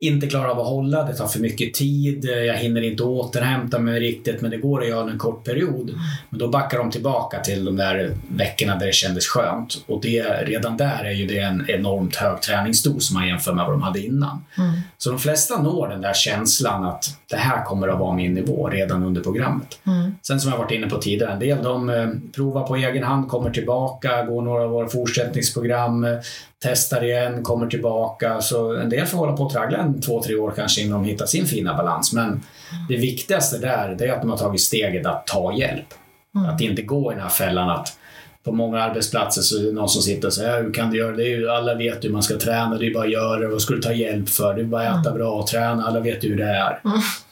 [0.00, 4.00] inte klarar av att hålla, det tar för mycket tid, jag hinner inte återhämta mig
[4.00, 5.94] riktigt, men det går att göra en kort period.
[6.30, 9.84] Men då backar de tillbaka till de där veckorna där det kändes skönt.
[9.86, 13.74] Och det, redan där är ju det en enormt hög träningsdos man jämför med vad
[13.74, 14.44] de hade innan.
[14.58, 14.80] Mm.
[14.98, 18.68] Så de flesta når den där känslan att det här kommer att vara min nivå
[18.68, 19.78] redan under programmet.
[19.86, 20.14] Mm.
[20.22, 23.28] Sen som jag varit inne på tidigare, en del de eh, provar på egen hand,
[23.28, 26.18] kommer tillbaka, går några av våra fortsättningsprogram, eh,
[26.62, 28.40] testar igen, kommer tillbaka.
[28.40, 31.08] Så en del får hålla på och traggla en två, tre år kanske innan de
[31.08, 32.12] hittar sin fina balans.
[32.12, 32.42] Men
[32.88, 35.86] det viktigaste där, det är att de har tagit steget att ta hjälp.
[36.34, 36.50] Mm.
[36.50, 37.96] Att inte gå i den här fällan att
[38.44, 41.16] på många arbetsplatser så är det någon som sitter och säger hur kan du göra
[41.16, 41.22] det?
[41.24, 43.48] ju- Alla vet hur man ska träna, det är bara att göra det.
[43.48, 44.54] Vad ska du ta hjälp för?
[44.54, 45.86] Det är bara att äta bra och träna.
[45.86, 46.80] Alla vet hur det är.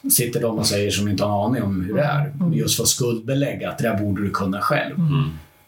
[0.09, 2.33] Sitter de och säger som inte har en aning om hur det är.
[2.53, 4.95] Just för att skuldbelägga att det där borde du kunna själv.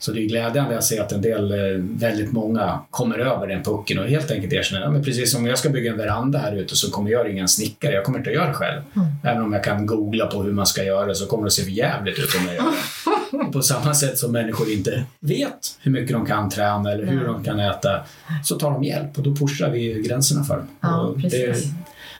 [0.01, 3.63] Så det är glädjande att se att en del, eh, väldigt många, kommer över den
[3.63, 6.75] pucken och helt enkelt erkänner att precis som jag ska bygga en veranda här ute
[6.75, 7.93] så kommer jag ringa en snickare.
[7.93, 8.81] Jag kommer inte att göra det själv.
[9.23, 11.63] Även om jag kan googla på hur man ska göra så kommer det att se
[11.63, 13.45] för jävligt ut om jag gör det.
[13.45, 17.25] Och på samma sätt som människor inte vet hur mycket de kan träna eller hur
[17.25, 18.01] de kan äta
[18.43, 20.67] så tar de hjälp och då pushar vi gränserna för dem.
[20.81, 21.71] Ja, det, precis.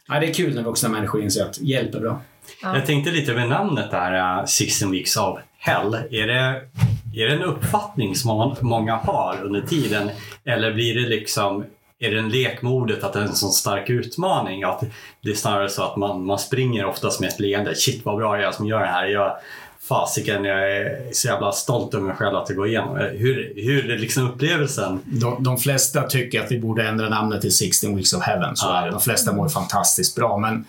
[0.08, 2.22] ja, det är kul när vuxna människor inser att hjälp är bra.
[2.62, 2.76] Ja.
[2.76, 5.94] Jag tänkte lite över namnet där, uh, 16 weeks of hell.
[5.94, 6.62] Är det,
[7.14, 10.10] är det en uppfattning som må- många har under tiden?
[10.46, 11.66] Eller blir det liksom,
[12.00, 14.64] är det en lekmodet att det är en sån stark utmaning?
[14.64, 14.84] Att
[15.22, 17.76] det är snarare så att man, man springer oftast med ett leende.
[17.76, 19.06] Shit vad bra jag är som gör det här.
[19.08, 19.38] Jag,
[19.90, 22.98] fasiken, jag är så jävla stolt över mig själv att det går igenom.
[22.98, 25.00] Hur, hur är liksom upplevelsen?
[25.06, 28.56] De, de flesta tycker att vi borde ändra namnet till 16 Weeks of Heaven.
[28.56, 28.88] Så Ja.
[28.92, 30.38] De flesta mår fantastiskt bra.
[30.38, 30.66] Men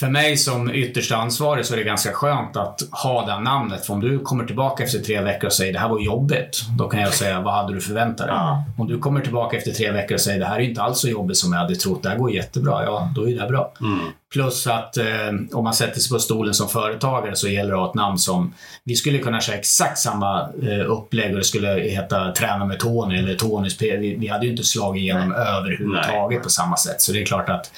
[0.00, 3.86] för mig som yttersta ansvarig så är det ganska skönt att ha det namnet.
[3.86, 6.88] För om du kommer tillbaka efter tre veckor och säger det här var jobbigt, då
[6.88, 8.36] kan jag säga vad hade du förväntat dig?
[8.36, 8.64] Ja.
[8.78, 11.08] Om du kommer tillbaka efter tre veckor och säger det här är inte alls så
[11.08, 13.72] jobbigt som jag hade trott, det här går jättebra, ja då är det bra.
[13.80, 13.98] Mm.
[14.32, 15.06] Plus att eh,
[15.52, 18.18] om man sätter sig på stolen som företagare så gäller det att ha ett namn
[18.18, 18.54] som...
[18.84, 23.18] Vi skulle kunna köra exakt samma eh, upplägg och det skulle heta Träna med Tony
[23.18, 23.96] eller Tonys P.
[23.96, 27.02] Vi, vi hade ju inte slagit igenom överhuvudtaget på samma sätt.
[27.02, 27.72] Så det är klart att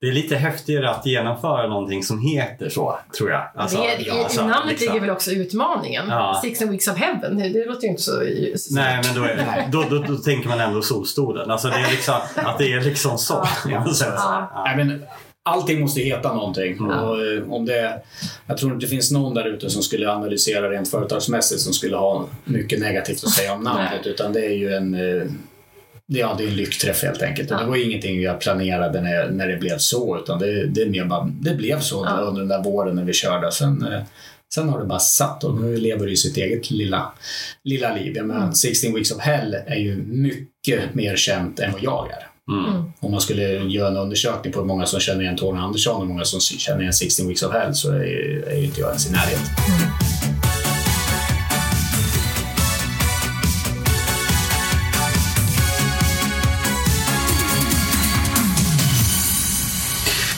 [0.00, 3.50] Det är lite häftigare att genomföra någonting som heter så, tror jag.
[3.54, 4.86] Alltså, det, ja, i, alltså, I namnet liksom.
[4.86, 6.04] ligger väl också utmaningen.
[6.08, 6.40] Ja.
[6.44, 8.12] 16 weeks of heaven, det, det låter ju inte så...
[8.56, 11.50] så Nej, men då, är, då, då, då tänker man ändå solstolen.
[11.50, 13.48] Alltså det är liksom, att det är liksom så.
[13.68, 13.84] Ja.
[13.84, 14.50] Så, Ja.
[14.54, 14.64] ja.
[14.64, 15.04] Nej, men
[15.44, 16.80] allting måste heta någonting.
[16.80, 18.02] Och, eh, om det,
[18.46, 21.96] jag tror inte det finns någon där ute som skulle analysera rent företagsmässigt som skulle
[21.96, 24.00] ha mycket negativt att säga om namnet.
[24.04, 24.12] Nej.
[24.12, 25.26] utan det är ju en, eh,
[26.06, 27.50] ja, det är en lyckträff helt enkelt.
[27.50, 27.60] Och Ja.
[27.62, 30.18] det var ingenting jag planerade när, när det blev så.
[30.18, 32.16] Utan det, det, är mer bara, det blev så Ja.
[32.20, 33.52] under den där våren när vi körde.
[33.52, 34.00] Sen, eh,
[34.54, 37.12] sen har det bara satt och nu lever det sitt eget lilla,
[37.64, 38.16] lilla liv.
[38.16, 38.52] Jag menar, Mm.
[38.54, 42.26] 16 Weeks of Hell är ju mycket mer känt än vad jag är.
[42.50, 42.92] Mm.
[43.00, 46.00] Om man skulle göra en undersökning på hur många som känner igen Tony Andersson och
[46.00, 48.88] hur många som känner igen 16 Weeks of Hell så är, är ju inte jag
[48.88, 49.46] ens i närheten.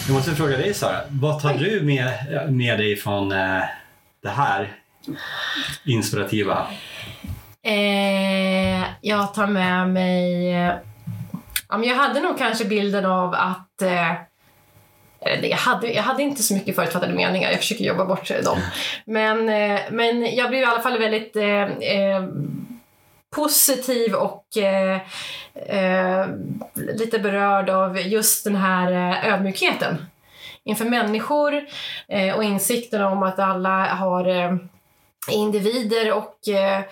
[0.06, 2.12] Jag måste fråga dig Sara, vad tar du med,
[2.52, 3.62] med dig från eh,
[4.22, 4.72] det här
[5.84, 6.66] inspirativa?
[7.62, 10.93] Eh, jag tar med mig...
[11.74, 13.82] Ja, men jag hade nog kanske bilden av att...
[13.82, 14.12] Eh,
[15.42, 18.58] jag, hade, jag hade inte så mycket förutfattade meningar, jag försöker jobba bort dem.
[19.04, 22.24] Men, eh, men jag blev i alla fall väldigt eh, eh,
[23.36, 25.00] positiv och eh,
[25.54, 26.26] eh,
[26.74, 30.06] lite berörd av just den här eh, ödmjukheten
[30.64, 31.64] inför människor
[32.08, 34.56] eh, och insikten om att alla har eh,
[35.30, 36.82] individer och eh,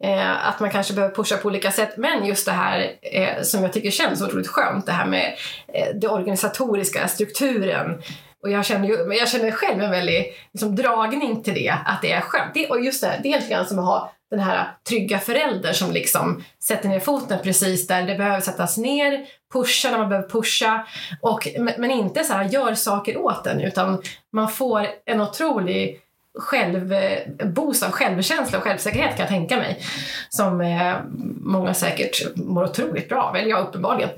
[0.00, 1.96] eh, att man kanske behöver pusha på olika sätt.
[1.96, 5.36] Men just det här eh, som jag tycker känns otroligt skönt, det här med
[5.74, 8.02] eh, den organisatoriska, strukturen.
[8.42, 12.12] Och jag känner, ju, jag känner själv en väldig liksom, dragning till det, att det
[12.12, 12.54] är skönt.
[12.54, 15.18] Det, och just det, här, det är lite grann som att ha den här trygga
[15.18, 20.08] föräldern som liksom sätter ner foten precis där det behöver sättas ner, pusha när man
[20.08, 20.86] behöver pusha,
[21.20, 26.01] och, men, men inte så här gör saker åt en utan man får en otrolig
[26.38, 29.82] självboost av självkänsla och självsäkerhet kan jag tänka mig.
[30.28, 30.94] Som eh,
[31.40, 34.10] många säkert mår otroligt bra av, eller jag uppenbarligen.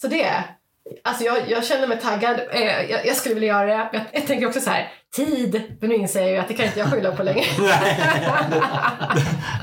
[0.00, 0.44] Så det,
[1.04, 3.88] alltså jag, jag känner mig taggad, eh, jag, jag skulle vilja göra det.
[3.92, 6.66] Jag, jag tänker också så här, tid, men nu inser jag ju att det kan
[6.66, 7.44] inte jag skylla på längre.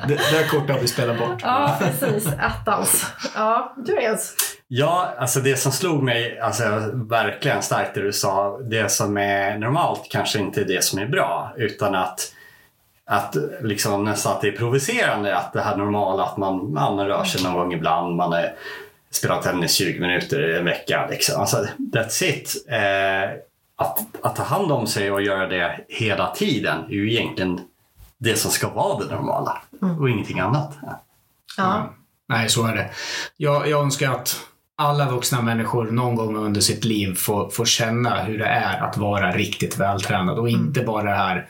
[0.08, 1.42] Det, det här kortet har vi spelat bort.
[1.42, 2.28] ja, precis.
[2.40, 3.12] Attans.
[3.36, 4.57] Ja, du Jens.
[4.68, 6.64] Ja, alltså det som slog mig alltså,
[6.94, 11.06] verkligen starkt det du sa, det som är normalt kanske inte är det som är
[11.06, 12.34] bra utan att
[13.10, 17.24] att liksom nästan att det är provocerande att det här normala att man, man rör
[17.24, 18.56] sig någon gång ibland, man är,
[19.12, 21.08] spelar tennis 20 minuter i en vecka.
[21.10, 21.42] Liksom.
[21.42, 22.66] Alltså, that's it.
[22.68, 23.38] Eh,
[23.76, 27.60] att, att ta hand om sig och göra det hela tiden är ju egentligen
[28.18, 29.62] det som ska vara det normala
[30.00, 30.78] och ingenting annat.
[31.58, 31.94] Ja.
[32.28, 32.90] Nej, så är det.
[33.38, 34.40] Jag, jag önskar att
[34.80, 38.98] alla vuxna människor någon gång under sitt liv får, får känna hur det är att
[38.98, 41.48] vara riktigt vältränad och inte bara det här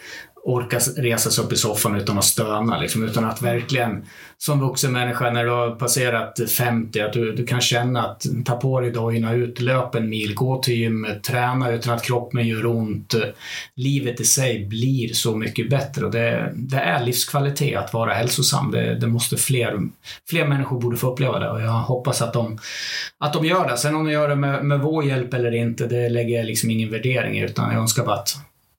[0.48, 2.80] orka resa sig upp i soffan utan att stöna.
[2.80, 4.06] Liksom, utan att verkligen
[4.38, 8.56] som vuxen människa när du har passerat 50, att du, du kan känna att ta
[8.56, 12.66] på dig dojorna ut, löp en mil, gå till gymmet, träna utan att kroppen gör
[12.66, 13.16] ont.
[13.76, 18.72] Livet i sig blir så mycket bättre och det, det är livskvalitet att vara hälsosam.
[18.72, 19.80] Det, det måste fler,
[20.30, 22.58] fler människor borde få uppleva det och jag hoppas att de,
[23.20, 23.78] att de gör det.
[23.78, 26.70] Sen om de gör det med, med vår hjälp eller inte, det lägger jag liksom
[26.70, 28.38] ingen värdering i utan jag önskar bara att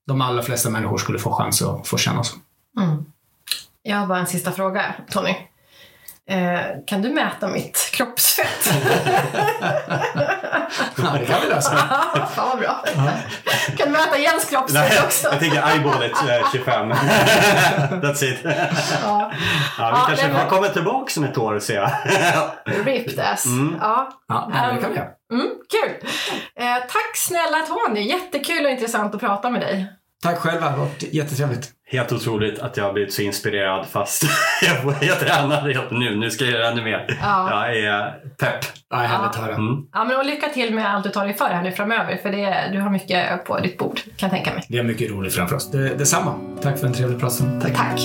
[0.08, 2.36] de allra flesta människor skulle få chans att få känna så.
[2.80, 3.04] Mm.
[3.82, 5.34] Jag har bara en sista fråga, Tony.
[6.30, 8.72] Eh, kan du mäta mitt kroppsfett?
[10.96, 11.70] Ja, det kan vi lösa.
[12.34, 12.84] Fan vad bra.
[13.76, 15.28] Kan du mäta Jens kroppsfett också?
[15.28, 16.92] jag tänker eyeballet eh, 25.
[18.02, 18.38] That's it.
[18.44, 18.50] Ja.
[19.02, 19.34] Ja, vi
[19.78, 21.80] Ja, kanske nej, men- får komma tillbaka om ett år och se.
[22.64, 23.46] Ripped ass.
[23.46, 23.76] Mm.
[23.80, 24.08] Ja.
[24.28, 25.08] Ja, det kan vi göra.
[25.32, 26.08] Mm, kul!
[26.56, 29.92] Eh, tack snälla Tony, jättekul och intressant att prata med dig.
[30.22, 31.70] Tack själva, det har varit jättetrevligt.
[31.90, 34.22] Helt otroligt att jag har blivit så inspirerad fast
[34.62, 36.16] jag, får- jag tränar helt nu.
[36.16, 37.18] Nu ska jag göra ännu mer.
[37.22, 37.50] Ja.
[37.68, 38.10] Jag är
[38.40, 38.64] pepp.
[38.90, 39.54] Ja, härligt att höra.
[39.54, 39.74] Mm.
[39.92, 42.30] Ja, men och lycka till med allt du tar dig för här nu framöver, för
[42.30, 44.64] det, du har mycket på ditt bord, kan jag tänka mig.
[44.68, 45.70] Vi har mycket roligt framför oss.
[45.70, 46.34] Det, detsamma.
[46.62, 47.62] Tack för en trevlig pratstund.
[47.62, 47.76] Tack.
[47.76, 48.00] Tack!